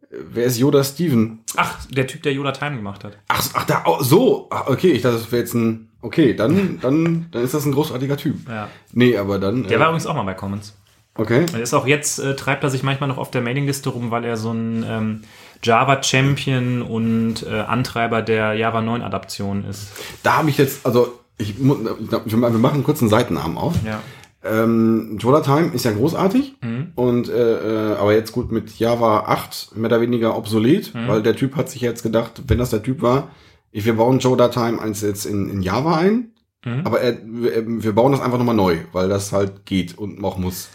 [0.09, 1.43] Wer ist Yoda Steven?
[1.57, 3.17] ach, der Typ, der Yoda Time gemacht hat.
[3.27, 4.47] Ach, ach da, oh, so.
[4.49, 5.89] Ach, okay, ich dachte, das wäre jetzt ein.
[6.01, 8.47] Okay, dann, dann, dann ist das ein großartiger Typ.
[8.47, 8.69] Ja.
[8.93, 9.63] Nee, aber dann.
[9.63, 10.75] Der äh, war übrigens auch mal bei Commons.
[11.17, 11.45] Okay.
[11.53, 14.25] Er ist auch jetzt, äh, treibt er sich manchmal noch auf der Mailingliste rum, weil
[14.25, 15.21] er so ein ähm,
[15.63, 19.91] Java-Champion und äh, Antreiber der Java 9 Adaption ist.
[20.23, 23.75] Da habe ich jetzt, also, ich, wir machen kurz einen Seitenarm auf.
[23.85, 24.01] Ja.
[24.43, 26.55] Ähm, Yoda Time ist ja großartig.
[26.61, 26.91] Mhm.
[26.95, 31.07] Und äh, äh, aber jetzt gut mit Java 8 mehr oder weniger obsolet, Mhm.
[31.07, 33.29] weil der Typ hat sich jetzt gedacht, wenn das der Typ war,
[33.71, 36.31] ich, wir bauen Yoda Time eins jetzt in, in Java ein,
[36.63, 36.81] Mhm.
[36.83, 40.37] aber er, wir, wir bauen das einfach nochmal neu, weil das halt geht und auch
[40.37, 40.69] muss.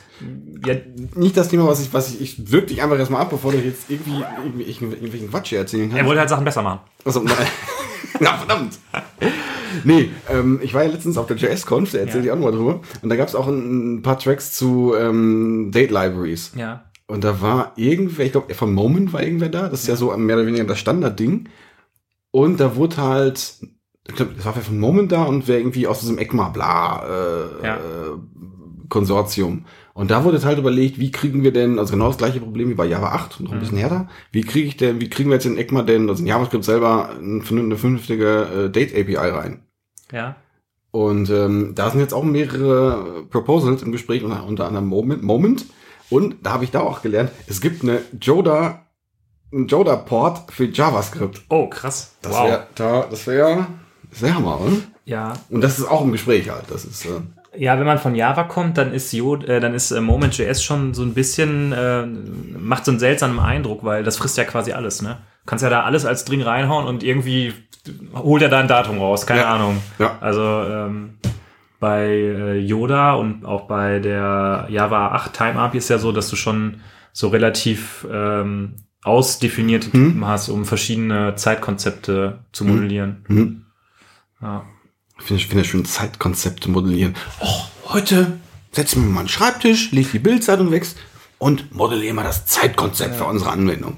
[0.67, 0.75] Ja,
[1.15, 3.59] Nicht das Thema, was ich, was ich, ich wirk dich einfach erstmal ab, bevor du
[3.59, 6.07] jetzt irgendwie, irgendwie ich, irgendwelchen Quatsch hier erzählen er kannst.
[6.07, 6.81] wollte halt Sachen besser machen.
[7.05, 7.35] Also, nein.
[8.19, 8.79] Na, verdammt.
[9.85, 12.25] Nee, ähm, ich war ja letztens auf der JS-Conf, da erzähle Ja.
[12.27, 12.81] ich auch nochmal drüber.
[13.03, 16.53] Und da gab es auch ein, ein paar Tracks zu ähm, Date Libraries.
[16.57, 16.85] Ja.
[17.07, 19.69] Und da war irgendwer, ich glaube, von Moment war irgendwer da.
[19.69, 21.49] Das ist ja, so mehr oder weniger das Standardding.
[22.33, 23.55] Und da wurde halt,
[24.09, 27.05] ich glaube, das war wer von Moment da und wer irgendwie aus diesem ECMA, bla,
[27.63, 27.79] äh, Ja.
[28.89, 29.65] Konsortium.
[29.93, 32.75] Und da wurde halt überlegt, wie kriegen wir denn, also genau das gleiche Problem wie
[32.75, 33.61] bei Java 8, noch ein Mhm.
[33.61, 34.09] bisschen härter.
[34.33, 37.11] Wie kriege ich denn, wie kriegen wir jetzt in ECMA denn, also in JavaScript selber,
[37.19, 39.63] eine vernünftige äh, Date API rein?
[40.13, 40.37] Ja.
[40.93, 45.67] Und ähm, da sind jetzt auch mehrere Proposals im Gespräch, unter, unter anderem Moment, Moment.
[46.09, 48.87] Und da habe ich da auch gelernt, es gibt eine Joda,
[49.53, 51.43] ein Joda-Port für JavaScript.
[51.49, 52.15] Oh, krass.
[52.23, 52.49] Das wow.
[52.49, 53.67] wäre, da, das wäre,
[54.11, 54.77] das wäre Hammer, oder?
[55.05, 55.33] ja.
[55.49, 56.65] Und das ist auch im Gespräch halt.
[56.71, 57.21] Das ist, äh,
[57.57, 60.95] Ja, wenn man von Java kommt, dann ist Jod, äh, dann ist äh, Moment.js schon
[60.95, 65.03] so ein bisschen, äh, macht so einen seltsamen Eindruck, weil das frisst ja quasi alles,
[65.03, 65.19] ne?
[65.45, 67.53] Du kannst ja da alles als String reinhauen und irgendwie
[68.15, 69.55] holt er da ein Datum raus, keine Ja.
[69.55, 69.79] Ahnung.
[69.99, 70.17] Ja.
[70.21, 71.19] Also ähm,
[71.81, 76.29] bei äh, Yoda und auch bei der Java 8 Time API ist ja so, dass
[76.29, 76.83] du schon
[77.13, 80.09] so relativ ähm, ausdefinierte Hm.
[80.11, 83.25] Typen hast, um verschiedene Zeitkonzepte zu modellieren.
[83.27, 83.65] hm.
[84.43, 84.65] Ja.
[85.21, 87.15] Ich finde ich finde schön Zeitkonzepte modellieren.
[87.41, 87.63] Oh,
[87.93, 88.39] heute
[88.73, 90.87] setze mich mal den Schreibtisch, leg die Bildzeitung weg
[91.39, 93.97] und modelliere mal das Zeitkonzept für unsere Anwendung.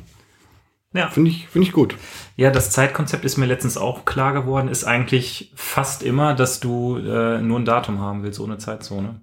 [0.94, 1.08] Ja.
[1.08, 1.96] Finde ich, finde ich gut.
[2.36, 6.98] Ja, das Zeitkonzept ist mir letztens auch klar geworden, ist eigentlich fast immer, dass du
[6.98, 9.20] äh, nur ein Datum haben willst ohne Zeitzone.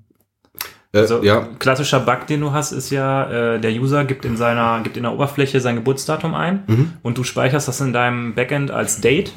[0.92, 4.36] Äh, Also ja, klassischer Bug, den du hast, ist ja, äh, der User gibt in
[4.36, 6.94] seiner, gibt in der Oberfläche sein Geburtsdatum ein Mhm.
[7.04, 9.32] und du speicherst das in deinem Backend als Date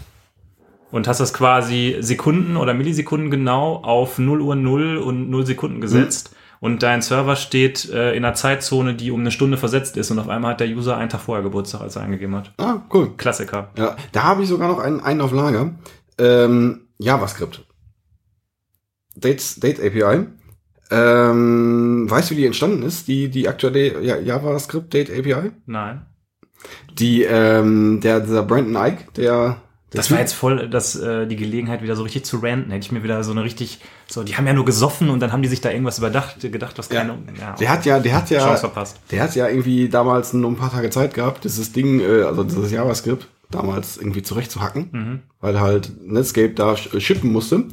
[0.93, 5.80] und hast das quasi Sekunden oder Millisekunden genau auf 0 Uhr 0 und 0 Sekunden
[5.80, 6.30] gesetzt.
[6.30, 6.36] Mhm.
[6.61, 10.20] Und dein Server steht äh, in einer Zeitzone, die um eine Stunde versetzt ist und
[10.20, 12.53] auf einmal hat der User einen Tag vorher Geburtstag, als er eingegeben hat.
[12.59, 13.16] ah, cool.
[13.16, 13.70] Klassiker.
[13.76, 15.74] Ja, da habe ich sogar noch einen, einen auf Lager.
[16.18, 17.64] Ähm, JavaScript.
[19.16, 20.26] Dates, Date API.
[20.90, 23.09] Ähm, weißt du, wie die entstanden ist?
[23.09, 25.51] Die, die aktuelle ja, JavaScript Date API?
[25.66, 26.07] Nein.
[26.97, 29.57] Die, ähm, der, dieser Brandon Ike, der,
[29.95, 32.70] Das war jetzt voll das, äh, die Gelegenheit, wieder so richtig zu ranten.
[32.70, 35.32] Hätte ich mir wieder so eine richtig, so, die haben ja nur gesoffen und dann
[35.32, 38.30] haben die sich da irgendwas überdacht, gedacht, was keine, ja, Der hat ja, der hat
[38.30, 38.99] ja, Chance verpasst.
[39.11, 42.43] der hat ja irgendwie damals nur ein paar Tage Zeit gehabt, dieses Ding, äh, also
[42.45, 45.20] dieses JavaScript damals irgendwie zurechtzuhacken, Mhm.
[45.40, 47.64] weil halt Netscape da shippen musste.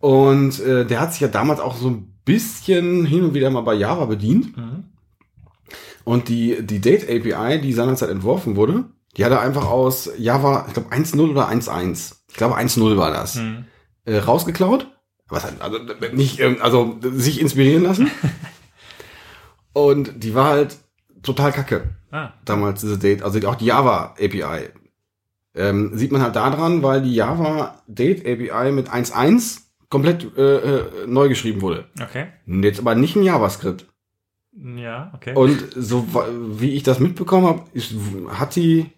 [0.00, 3.60] Und äh, der hat sich ja damals auch so ein bisschen hin und wieder mal
[3.62, 4.56] bei Java bedient.
[4.56, 4.84] Mhm.
[6.04, 8.84] Und die, die Date API, die seinerzeit entworfen wurde,
[9.16, 12.16] die hat er einfach aus Java, ich glaube 1.0 oder 1.1.
[12.28, 13.36] Ich glaube 1.0 war das.
[13.36, 13.64] Mhm.
[14.04, 14.88] Äh, rausgeklaut.
[15.28, 15.78] Was halt, also
[16.12, 18.10] nicht, also sich inspirieren lassen.
[19.72, 20.76] und die war halt
[21.22, 21.94] total kacke.
[22.10, 24.68] Ah, Damals diese Date, also auch die Java API.
[25.56, 31.06] Ähm, sieht man halt daran, weil die Java Date API mit 1.1 komplett äh, äh,
[31.06, 31.86] neu geschrieben wurde.
[32.00, 32.26] okay.
[32.46, 33.86] Jetzt aber nicht in JavaScript.
[34.52, 35.34] Ja, okay.
[35.34, 36.06] Und so
[36.58, 37.64] wie ich das mitbekommen habe,
[38.38, 38.90] hat die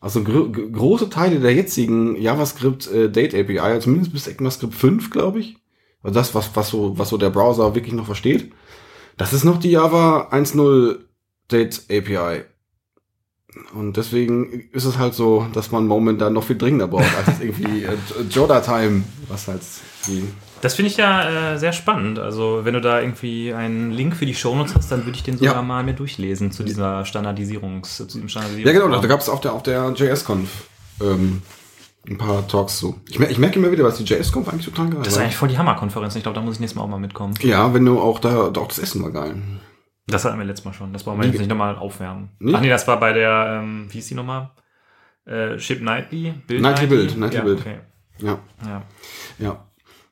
[0.00, 5.10] also gro große Teile der jetzigen JavaScript äh, Date API, also zumindest bis ECMAScript 5,
[5.10, 5.58] glaube ich.
[6.02, 8.50] Also das, was, was so, was so der Browser wirklich noch versteht.
[9.18, 11.00] Das ist noch die Java 1.0
[11.50, 12.44] Date API.
[13.74, 17.84] Und deswegen ist es halt so, dass man momentan noch viel dringender braucht als irgendwie
[17.84, 17.96] äh,
[18.30, 19.60] Joda-Time, was halt
[20.06, 20.24] die
[20.62, 22.18] Das finde ich ja äh, sehr spannend.
[22.18, 25.38] Also, wenn du da irgendwie einen Link für die Shownotes hast, dann würde ich den
[25.38, 25.62] sogar Ja.
[25.62, 29.40] mal mir durchlesen zu dieser Standardisierungs, zu diesem Standardisierungs Ja, genau, da gab es auf
[29.40, 30.68] der, auf der JS-Conf
[31.02, 31.40] ähm,
[32.08, 33.00] ein paar Talks zu.
[33.08, 35.36] Ich, mer ich merke immer wieder, was die JS-Conf eigentlich so krank Das ist eigentlich
[35.36, 36.14] voll die Hammerkonferenz.
[36.16, 37.34] Ich glaube, da muss ich nächstes Mal auch mal mitkommen.
[37.40, 39.36] Ja, wenn du auch da, auch das Essen war geil.
[40.06, 40.92] Das hatten wir letztes Mal schon.
[40.92, 42.30] Das brauchen wir Wie- jetzt nicht nochmal aufwärmen.
[42.38, 42.52] Nee?
[42.54, 44.50] Ach nee, das war bei der, ähm, wie hieß die nochmal?
[45.24, 46.34] Äh, Ship Nightly?
[46.46, 47.60] Bild Nightly Build, Nightly ja, Build.
[47.60, 47.78] Okay.
[48.18, 48.82] Ja, Ja,
[49.38, 49.64] ja.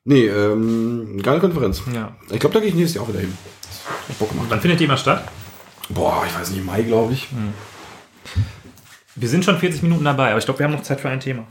[0.08, 1.82] Nee, ähm, geile Konferenz.
[1.92, 2.16] ja.
[2.30, 3.36] Ich glaube, da gehe ich nächstes Jahr auch wieder hin.
[4.08, 4.46] Hat Bock gemacht.
[4.48, 5.28] Wann findet die immer statt?
[5.90, 7.28] Boah, ich weiß nicht, Mai, glaube ich.
[9.16, 11.20] Wir sind schon 40 Minuten dabei, aber ich glaube, wir haben noch Zeit für ein
[11.20, 11.46] Thema.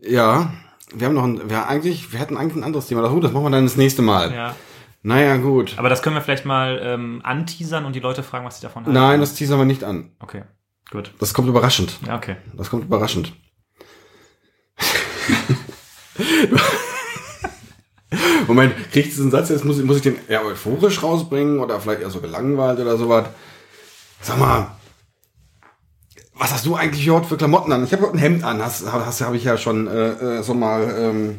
[0.00, 0.54] Ja,
[0.94, 3.02] wir haben noch ein, wir eigentlich, wir hatten eigentlich ein anderes Thema.
[3.02, 4.32] Das, das machen wir dann das nächste Mal.
[4.32, 4.56] Ja.
[5.02, 5.74] Naja, gut.
[5.76, 8.86] Aber das können wir vielleicht mal ähm, anteasern und die Leute fragen, was sie davon
[8.86, 8.98] halten.
[8.98, 10.12] Nein, das teasern wir nicht an.
[10.20, 10.44] Okay,
[10.90, 11.12] gut.
[11.20, 11.98] Das kommt überraschend.
[12.06, 12.36] Ja, okay.
[12.54, 13.34] Das kommt überraschend.
[18.46, 19.64] Moment, krieg ich diesen Satz jetzt?
[19.64, 23.26] Muss, ich- muss ich den eher euphorisch rausbringen oder vielleicht eher so gelangweilt oder sowas?
[24.20, 24.68] Sag mal,
[26.34, 27.84] was hast du eigentlich heute für Klamotten an?
[27.84, 30.54] Ich habe heute ein Hemd an, hast, hast habe ich ja schon äh, äh, so
[30.54, 31.36] mal, ähm,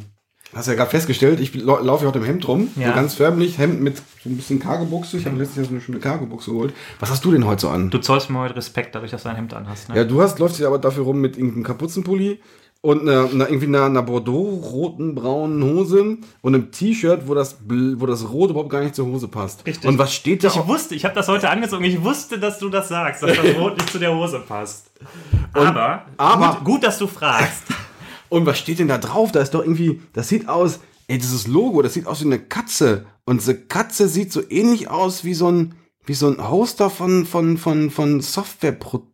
[0.55, 2.89] hast ja gerade festgestellt, ich lau- laufe ja heute im Hemd rum, Ja.
[2.89, 5.17] so ganz förmlich, Hemd mit so ein bisschen Cargo-Buchse.
[5.17, 6.73] Ich habe letztes Jahr so eine schöne Cargo-Buchse geholt.
[6.99, 7.89] Was hast du denn heute so an?
[7.89, 9.89] Du zollst mir heute Respekt, dadurch, dass du ein Hemd anhast.
[9.89, 9.95] Ne?
[9.97, 12.39] Ja, du hast, läufst ja aber dafür rum mit irgendeinem Kapuzenpulli
[12.85, 18.05] und einer, einer, irgendwie einer, einer Bordeaux-roten, braunen Hose und einem T-Shirt, wo das, wo
[18.05, 19.65] das Rot überhaupt gar nicht zur Hose passt.
[19.65, 19.89] Richtig.
[19.89, 20.49] Und was steht da?
[20.49, 21.85] Ich wusste, ich habe das heute angezogen.
[21.85, 24.91] Ich wusste, dass du das sagst, dass das Rot nicht zu der Hose passt.
[25.53, 27.63] Aber, aber- gut, gut, dass du fragst.
[28.29, 29.31] Und was steht denn da drauf?
[29.31, 32.39] Da ist doch irgendwie, das sieht aus, ey, dieses Logo, das sieht aus wie eine
[32.39, 33.05] Katze.
[33.23, 35.75] Und diese Katze sieht so ähnlich aus wie so ein,
[36.05, 39.12] wie so ein Hoster von, von, von, von Softwareprodukten.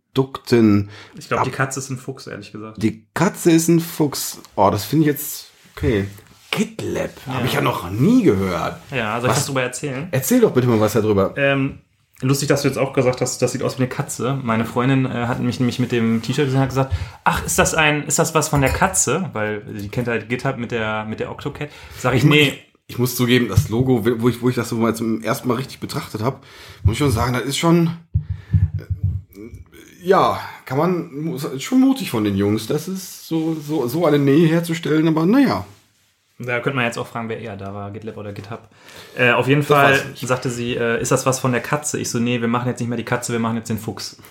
[1.18, 2.82] Ich glaube, die Katze ist ein Fuchs, ehrlich gesagt.
[2.82, 4.40] Die Katze ist ein Fuchs.
[4.56, 6.08] Oh, das finde ich jetzt, okay.
[6.52, 8.80] GitLab, habe ich ja noch nie gehört.
[8.92, 9.46] Ja, soll ich Was?
[9.46, 10.08] darüber erzählen?
[10.12, 11.34] Erzähl doch bitte mal was darüber.
[11.38, 11.80] Ähm,
[12.22, 14.40] lustig, dass du jetzt auch gesagt hast, das sieht aus wie eine Katze.
[14.42, 16.94] Meine Freundin äh, hat mich nämlich mit dem T-Shirt gesehen und hat gesagt,
[17.24, 19.30] ach, ist das ein, ist das was von der Katze?
[19.34, 21.70] Weil die kennt halt GitHub mit der, mit der Octocat.
[22.00, 22.58] Sag ich, nee,
[22.88, 25.58] Ich muss zugeben, das Logo, wo ich, wo ich das so mal zum ersten Mal
[25.58, 26.40] richtig betrachtet habe,
[26.84, 27.92] muss ich schon sagen, das ist schon,
[30.02, 34.20] ja, kann man, ist schon mutig von den Jungs, das ist so, so, so eine
[34.20, 35.66] Nähe herzustellen, aber naja.
[36.42, 38.70] Da könnte man jetzt auch fragen, wer eher da war, GitLab oder GitHub.
[39.18, 42.00] Äh, auf jeden weiß Fall sagte sie, äh, ist das was von der Katze?
[42.00, 44.18] Ich so, nee, wir machen jetzt nicht mehr die Katze, wir machen jetzt den Fuchs.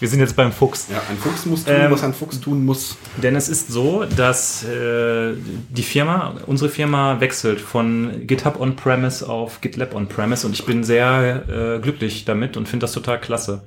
[0.00, 0.88] Wir sind jetzt beim Fuchs.
[0.90, 2.96] Ja, ein Fuchs muss tun, Ähm, was ein Fuchs tun muss.
[3.18, 5.34] Denn es ist so, dass äh,
[5.68, 11.76] die Firma, unsere Firma wechselt von GitHub On-Premise auf GitLab On-Premise und ich bin sehr
[11.76, 13.62] äh, glücklich damit und finde das total klasse.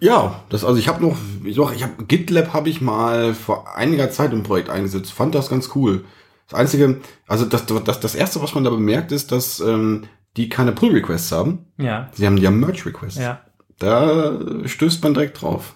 [0.00, 4.32] Ja, das also ich habe noch, ich, habe GitLab habe ich mal vor einiger Zeit
[4.32, 5.12] im Projekt eingesetzt.
[5.12, 6.04] Fand das ganz cool.
[6.48, 10.04] Das einzige, also das das das erste, was man da bemerkt, ist, dass ähm,
[10.36, 11.66] die keine Pull Requests haben.
[11.78, 13.20] Ja, Sie haben ja Merge Requests.
[13.20, 13.40] ja.
[13.78, 15.74] Da stößt man direkt drauf.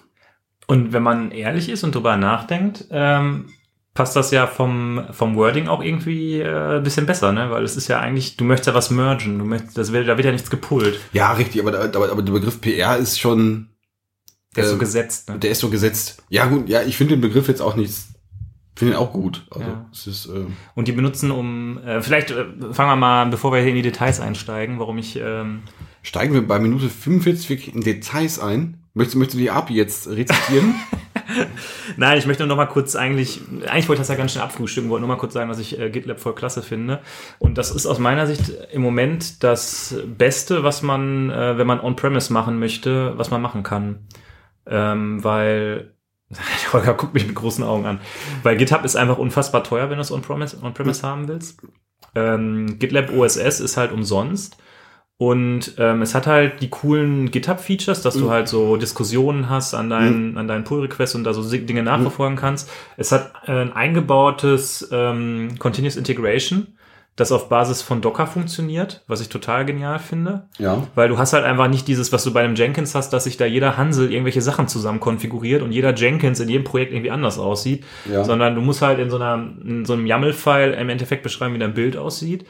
[0.67, 3.49] Und wenn man ehrlich ist und drüber nachdenkt, ähm,
[3.95, 7.49] passt das ja vom, vom Wording auch irgendwie äh, ein bisschen besser, ne?
[7.49, 10.17] Weil es ist ja eigentlich, du möchtest ja was mergen, du möchtest, das will, da
[10.17, 10.99] wird ja nichts gepullt.
[11.13, 13.69] Ja, richtig, aber, aber, aber der Begriff PR ist schon,
[14.55, 15.39] Der ist so Ähm, gesetzt, ne?
[15.39, 16.23] der ist so gesetzt.
[16.29, 17.93] Ja gut, ja, ich finde den Begriff jetzt auch nicht,
[18.75, 19.45] finde ihn auch gut.
[19.51, 19.85] Also Ja.
[19.91, 20.45] es ist, äh,
[20.75, 23.81] Und die benutzen um, äh, vielleicht äh, fangen wir mal, bevor wir hier in die
[23.81, 25.61] Details einsteigen, warum ich, ähm,
[26.03, 28.81] steigen wir bei Minute 45 wirklich in Details ein.
[28.93, 30.75] Möchtest, möchtest du die API jetzt rezitieren?
[31.97, 34.43] Nein, ich möchte nur noch mal kurz eigentlich, eigentlich wollte ich das ja ganz schnell
[34.43, 37.01] abfrühstücken, wollte nur mal kurz sagen, dass ich äh, GitLab voll klasse finde.
[37.39, 41.79] Und das ist aus meiner Sicht im Moment das Beste, was man, äh, wenn man
[41.81, 43.99] On-Premise machen möchte, was man machen kann.
[44.67, 45.93] Ähm, weil,
[46.73, 47.99] Holger guckt mich mit großen Augen an.
[48.43, 51.61] Weil GitHub ist einfach unfassbar teuer, wenn du es On-Premise on -premise haben willst.
[52.15, 54.57] Ähm, GitLab OSS ist halt umsonst.
[55.17, 59.89] Und ähm, es hat halt die coolen GitHub-Features, dass du halt so Diskussionen hast an
[59.89, 62.69] deinen, an deinen Pull-Requests und da so Dinge nachverfolgen kannst.
[62.97, 66.67] Es hat äh, ein eingebautes ähm, Continuous Integration,
[67.15, 70.49] das auf Basis von Docker funktioniert, was ich total genial finde.
[70.57, 70.85] ja.
[70.95, 73.37] Weil du hast halt einfach nicht dieses, was du bei einem Jenkins hast, dass sich
[73.37, 77.39] da jeder Hansel irgendwelche Sachen zusammen konfiguriert und jeder Jenkins in jedem Projekt irgendwie anders
[77.39, 78.23] aussieht, Ja.
[78.25, 81.59] sondern du musst halt in so, einer, in so einem YAML-File im Endeffekt beschreiben, wie
[81.59, 82.45] dein Bild aussieht.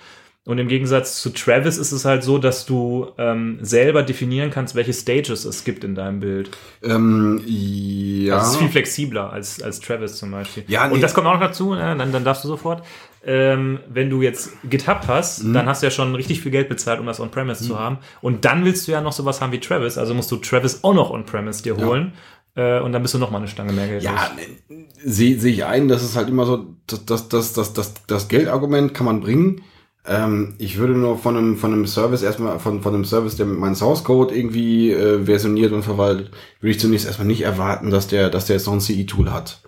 [0.48, 4.76] Und im Gegensatz zu Travis ist es halt so, dass du ähm, selber definieren kannst,
[4.76, 6.52] welche Stages es gibt in deinem Bild.
[6.84, 8.36] Ähm, ja.
[8.36, 10.64] Das ist viel flexibler als, als Travis zum Beispiel.
[10.68, 10.94] Ja, nee.
[10.94, 12.84] Und das kommt auch noch dazu, äh, dann, dann darfst du sofort.
[13.28, 15.54] Ähm, wenn du jetzt GitHub hast, Mhm.
[15.54, 17.98] dann hast du ja schon richtig viel Geld bezahlt, um das On-Premise zu haben.
[18.22, 20.94] Und dann willst du ja noch sowas haben wie Travis, also musst du Travis auch
[20.94, 22.14] noch On-Premise dir holen.
[22.56, 24.04] Äh, und dann bist du noch mal eine Stange mehr Geld.
[24.04, 27.74] Ja, ne, sehe seh ich ein, das ist halt immer so, das, das, das, das,
[27.74, 29.62] das, das Geldargument kann man bringen.
[30.08, 33.48] Ähm, ich würde nur von einem, von einem Service erstmal, von, von einem Service, der
[33.48, 36.30] meinen Source Code irgendwie äh, versioniert und verwaltet,
[36.62, 39.62] würde ich zunächst erstmal nicht erwarten, dass der, dass der jetzt noch ein CI-Tool hat.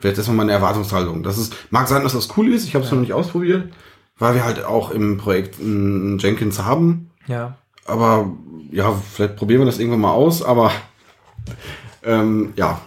[0.00, 1.22] Wäre jetzt erstmal meine Erwartungshaltung.
[1.22, 3.72] Das ist, mag sein, dass das cool ist, ich habe es noch nicht ausprobiert,
[4.18, 7.10] weil wir halt auch im Projekt einen Jenkins haben.
[7.26, 7.56] ja.
[7.86, 8.30] Aber
[8.70, 10.70] ja, vielleicht probieren wir das irgendwann mal aus, aber
[12.04, 12.80] ähm, ja.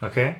[0.00, 0.34] Okay.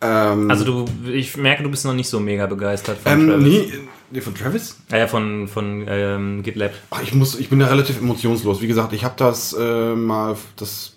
[0.00, 3.72] Ähm, Also du, ich merke, du bist noch nicht so mega begeistert von ähm, Travis.
[4.10, 4.76] nee, von Travis?
[4.90, 6.72] Ah ja, von, von ähm, GitLab.
[6.90, 8.60] Ach, ich muss, ich bin da relativ emotionslos.
[8.60, 10.95] Wie gesagt, ich habe das äh, mal das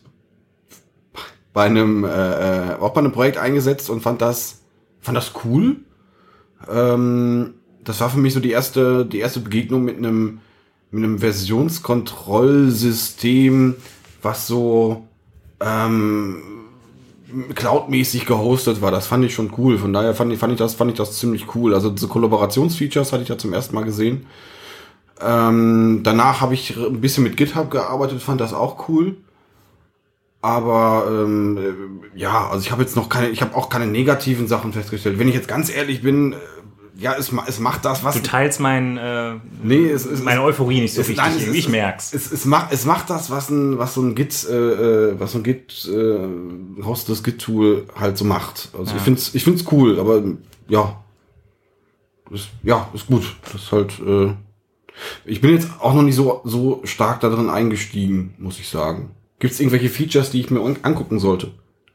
[1.53, 4.61] bei einem äh, äh, auch bei einem Projekt eingesetzt und fand das
[5.01, 5.77] fand das cool.
[6.69, 10.39] Ähm, das war für mich so die erste die erste Begegnung mit einem
[10.91, 13.75] mit einem Versionskontrollsystem,
[14.21, 15.07] was so
[15.59, 16.37] ähm,
[17.55, 18.91] cloudmäßig gehostet war.
[18.91, 19.77] Das fand ich schon cool.
[19.77, 21.73] Von daher fand ich, fand ich das, fand ich das ziemlich cool.
[21.73, 24.25] Also diese Kollaborationsfeatures hatte ich da zum ersten Mal gesehen.
[25.21, 29.17] Ähm, danach habe ich ein bisschen mit GitHub gearbeitet, fand das auch cool.
[30.41, 34.47] Aber ähm, äh, ja, also ich habe jetzt noch keine, ich habe auch keine negativen
[34.47, 35.19] Sachen festgestellt.
[35.19, 36.35] Wenn ich jetzt ganz ehrlich bin, äh,
[36.97, 38.15] ja, es, es macht das, was.
[38.15, 41.67] Du teilst mein, äh, nee, es ist meine Euphorie nicht so es- nein, es ich
[41.67, 42.13] merk's.
[42.13, 44.53] Es, es macht, es macht das, was ein, was so ein Git, äh,
[45.09, 48.69] äh, was so ein Git, äh, hostes Git-Tool halt so macht.
[48.77, 50.23] Also ich find's, ich find's cool, aber
[50.69, 51.03] ja,
[52.31, 53.35] ist, ja, ist gut.
[53.51, 53.99] Das ist halt.
[53.99, 54.33] Äh,
[55.25, 59.11] ich bin jetzt auch noch nicht so so stark da drin eingestiegen, muss ich sagen.
[59.39, 61.51] Gibt es irgendwelche Features, die ich mir an- angucken sollte?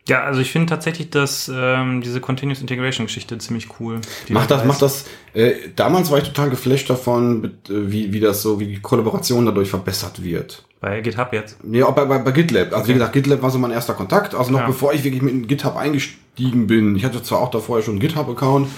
[0.07, 4.01] Ja, also ich finde tatsächlich, dass ähm, diese Continuous Integration Geschichte ziemlich cool.
[4.29, 5.07] Macht das, macht das.
[5.33, 8.81] Äh, damals war ich total geflasht davon, mit, äh, wie, wie das so, wie die
[8.81, 10.65] Kollaboration dadurch verbessert wird.
[10.83, 11.57] Bei GitHub jetzt.
[11.83, 12.75] Auch bei, bei, bei GitLab.
[12.75, 14.35] Also wie gesagt, GitLab war so mein erster Kontakt.
[14.35, 14.67] Also noch Ja.
[14.67, 16.97] bevor ich wirklich mit GitHub eingestiegen bin.
[16.97, 18.69] Ich hatte zwar auch da vorher schon einen GitHub-Account,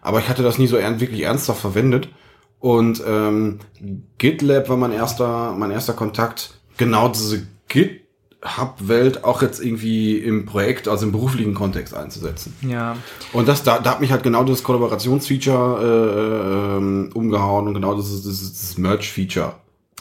[0.00, 2.08] aber ich hatte das nie so ern wirklich ernsthaft verwendet.
[2.58, 3.60] Und ähm,
[4.18, 6.54] GitLab war mein erster, mein erster Kontakt.
[6.76, 7.46] Genau diese
[8.42, 12.54] GitHub-Welt auch jetzt irgendwie im Projekt, also im beruflichen Kontext einzusetzen.
[12.68, 12.96] Ja.
[13.32, 17.94] Und das, da, da hat mich halt genau das Kollaborationsfeature äh, ähm, umgehauen und genau
[17.94, 19.54] das ist das, das Merge-Feature.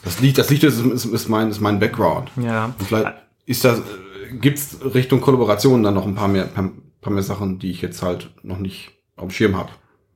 [0.04, 2.32] Das Lied, das Lied ist, ist, ist mein, ist mein Background.
[2.42, 2.66] Ja.
[2.66, 3.14] Und vielleicht
[3.46, 3.82] ist das,
[4.32, 6.72] gibt's Richtung Kollaboration dann noch ein paar mehr, paar,
[7.02, 9.70] paar mehr Sachen, die ich jetzt halt noch nicht auf dem Schirm habe.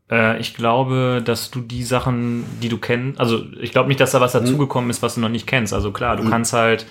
[0.09, 4.11] Äh, ich glaube, dass du die Sachen, die du kennst, also ich glaube nicht, dass
[4.11, 5.73] da was dazugekommen ist, was du noch nicht kennst.
[5.73, 6.87] Also klar, du kannst halt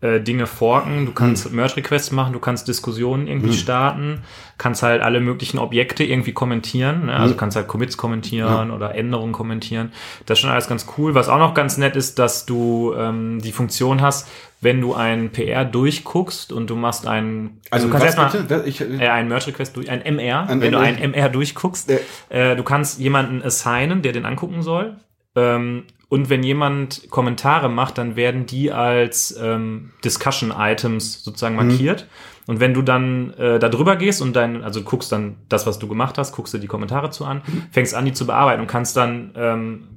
[0.00, 4.20] äh, Dinge forken, du kannst Merge-Requests machen, du kannst Diskussionen irgendwie starten,
[4.56, 7.14] kannst halt alle möglichen Objekte irgendwie kommentieren, ne?
[7.16, 9.90] also kannst halt Commits kommentieren oder Änderungen kommentieren.
[10.26, 11.14] Das ist schon alles ganz cool.
[11.16, 14.28] Was auch noch ganz nett ist, dass du ähm, die Funktion hast,
[14.60, 19.26] wenn du ein PR durchguckst und du machst einen, Also du kannst erstmal äh, ein
[19.28, 20.80] Merge-Request durch, ein MR, wenn du MR.
[20.80, 21.96] ein MR durchguckst, Ja.
[22.36, 24.96] äh, du kannst jemanden assignen, der den angucken soll.
[25.36, 31.68] Ähm, und wenn jemand Kommentare macht, dann werden die als ähm, Discussion-Items sozusagen Mhm.
[31.68, 32.06] markiert.
[32.46, 35.78] Und wenn du dann äh, da drüber gehst und dein, also guckst dann das, was
[35.78, 37.62] du gemacht hast, guckst dir die Kommentare zu an, Mhm.
[37.70, 39.88] fängst an, die zu bearbeiten und kannst dann ähm,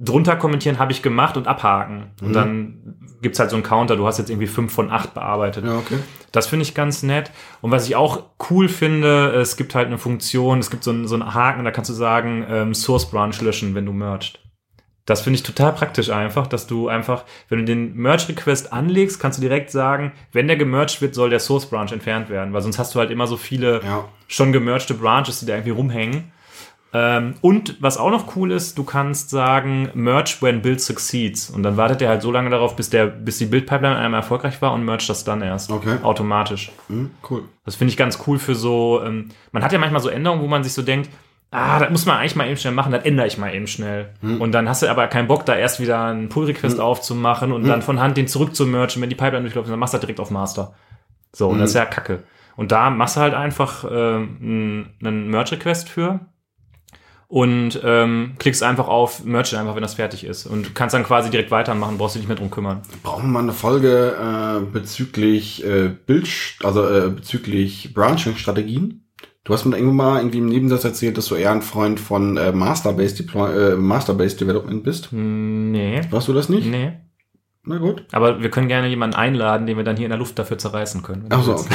[0.00, 2.12] drunter kommentieren, habe ich gemacht und abhaken.
[2.20, 2.26] Mhm.
[2.26, 5.64] Und dann gibt's halt so einen Counter, du hast jetzt irgendwie fünf von acht bearbeitet.
[5.66, 5.98] ja, okay.
[6.32, 7.30] Das finde ich ganz nett.
[7.62, 11.08] Und was ich auch cool finde, es gibt halt eine Funktion, es gibt so einen,
[11.08, 14.38] so einen Haken, da kannst du sagen, ähm, Source Branch löschen, wenn du merged.
[15.08, 19.38] Das finde ich total praktisch einfach, dass du einfach, wenn du den Merge-Request anlegst, kannst
[19.38, 22.78] du direkt sagen, wenn der gemerged wird, soll der Source Branch entfernt werden, weil sonst
[22.78, 24.04] hast du halt immer so viele Ja.
[24.26, 26.30] schon gemergte Branches, die da irgendwie rumhängen.
[26.92, 31.48] Ähm, und was auch noch cool ist, du kannst sagen, merge when build succeeds.
[31.48, 34.60] Und dann wartet er halt so lange darauf, bis der, bis die Build-Pipeline einmal erfolgreich
[34.60, 35.70] war und merge das dann erst.
[35.70, 35.96] Okay.
[36.02, 36.70] Automatisch.
[36.88, 37.44] Hm, cool.
[37.64, 40.48] Das finde ich ganz cool für so, ähm, man hat ja manchmal so Änderungen, wo
[40.48, 41.08] man sich so denkt,
[41.50, 44.10] ah, das muss man eigentlich mal eben schnell machen, das ändere ich mal eben schnell.
[44.40, 47.82] Und dann hast du aber keinen Bock, da erst wieder einen Pull-Request aufzumachen und dann
[47.82, 50.74] von Hand den zurückzumergen, wenn die Pipeline durchläuft, dann machst du das direkt auf Master.
[51.32, 52.22] So, und das ist ja kacke.
[52.56, 56.20] Und da machst du halt einfach einen- einen Merge-Request für
[57.28, 60.46] und ähm, klickst einfach auf Merge einfach, wenn das fertig ist.
[60.46, 62.80] Und kannst dann quasi direkt weitermachen, brauchst du dich nicht mehr drum kümmern.
[63.02, 66.28] Brauchen wir mal eine Folge äh, bezüglich äh, Bild,
[66.64, 69.04] also äh, bezüglich Branching-Strategien?
[69.44, 72.36] Du hast mir irgendwo mal irgendwie im Nebensatz erzählt, dass du eher ein Freund von
[72.36, 75.10] äh, Master-Based Deploy äh, Master-Based Development bist.
[75.10, 76.00] Hm, Nee.
[76.10, 76.66] Warst du das nicht?
[76.70, 76.92] Nee.
[77.64, 78.04] Na gut.
[78.12, 81.02] Aber wir können gerne jemanden einladen, den wir dann hier in der Luft dafür zerreißen
[81.02, 81.26] können.
[81.30, 81.74] Ach so, okay.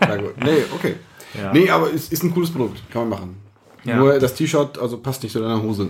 [0.00, 0.34] Na gut.
[0.42, 0.94] Nee, okay.
[1.36, 1.52] Ja.
[1.52, 2.80] Nee, aber es ist ein cooles Produkt.
[2.92, 3.36] Kann man machen.
[3.82, 3.96] Ja.
[3.96, 5.88] Nur das T-Shirt, also passt nicht zu deiner Hose.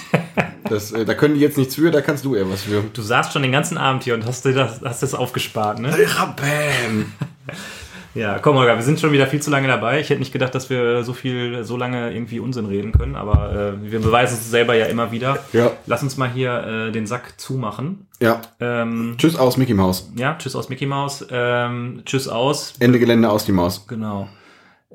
[0.70, 2.84] das, äh, da können die jetzt nichts für, da kannst du eher was für.
[2.92, 5.88] Du saßt schon den ganzen Abend hier und hast dir das, hast das aufgespart, ne?
[6.36, 7.12] Bam!
[8.14, 10.00] Ja, komm, Holger, wir sind schon wieder viel zu lange dabei.
[10.00, 13.52] Ich hätte nicht gedacht, dass wir so viel, so lange irgendwie Unsinn reden können, aber
[13.82, 15.38] äh, wir beweisen es selber ja immer wieder.
[15.52, 15.70] Ja.
[15.86, 18.06] Lass uns mal hier äh, den Sack zumachen.
[18.20, 18.40] Ja.
[18.60, 20.10] Ähm, Tschüss aus Mickey Mouse.
[20.16, 21.26] ja, tschüss aus Mickey Mouse.
[21.30, 22.74] Ähm, tschüss aus.
[22.80, 23.86] Ende Gelände aus die Maus.
[23.86, 24.28] Genau.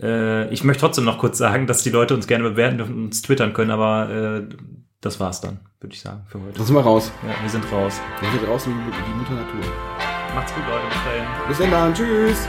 [0.02, 3.04] Äh, ich möchte trotzdem noch kurz sagen, dass die Leute uns gerne bewerten dürfen und
[3.06, 4.56] uns twittern können, aber äh,
[5.02, 6.58] das war's dann, würde ich sagen, für heute.
[6.58, 7.12] Dann sind wir raus.
[7.22, 8.02] Ja, wir sind raus.
[8.20, 9.72] Wir sind draußen wie die Mutter Natur.
[10.34, 10.86] Macht's gut, Leute.
[11.48, 11.70] Bis dahin.
[11.70, 12.48] Bis dann, tschüss!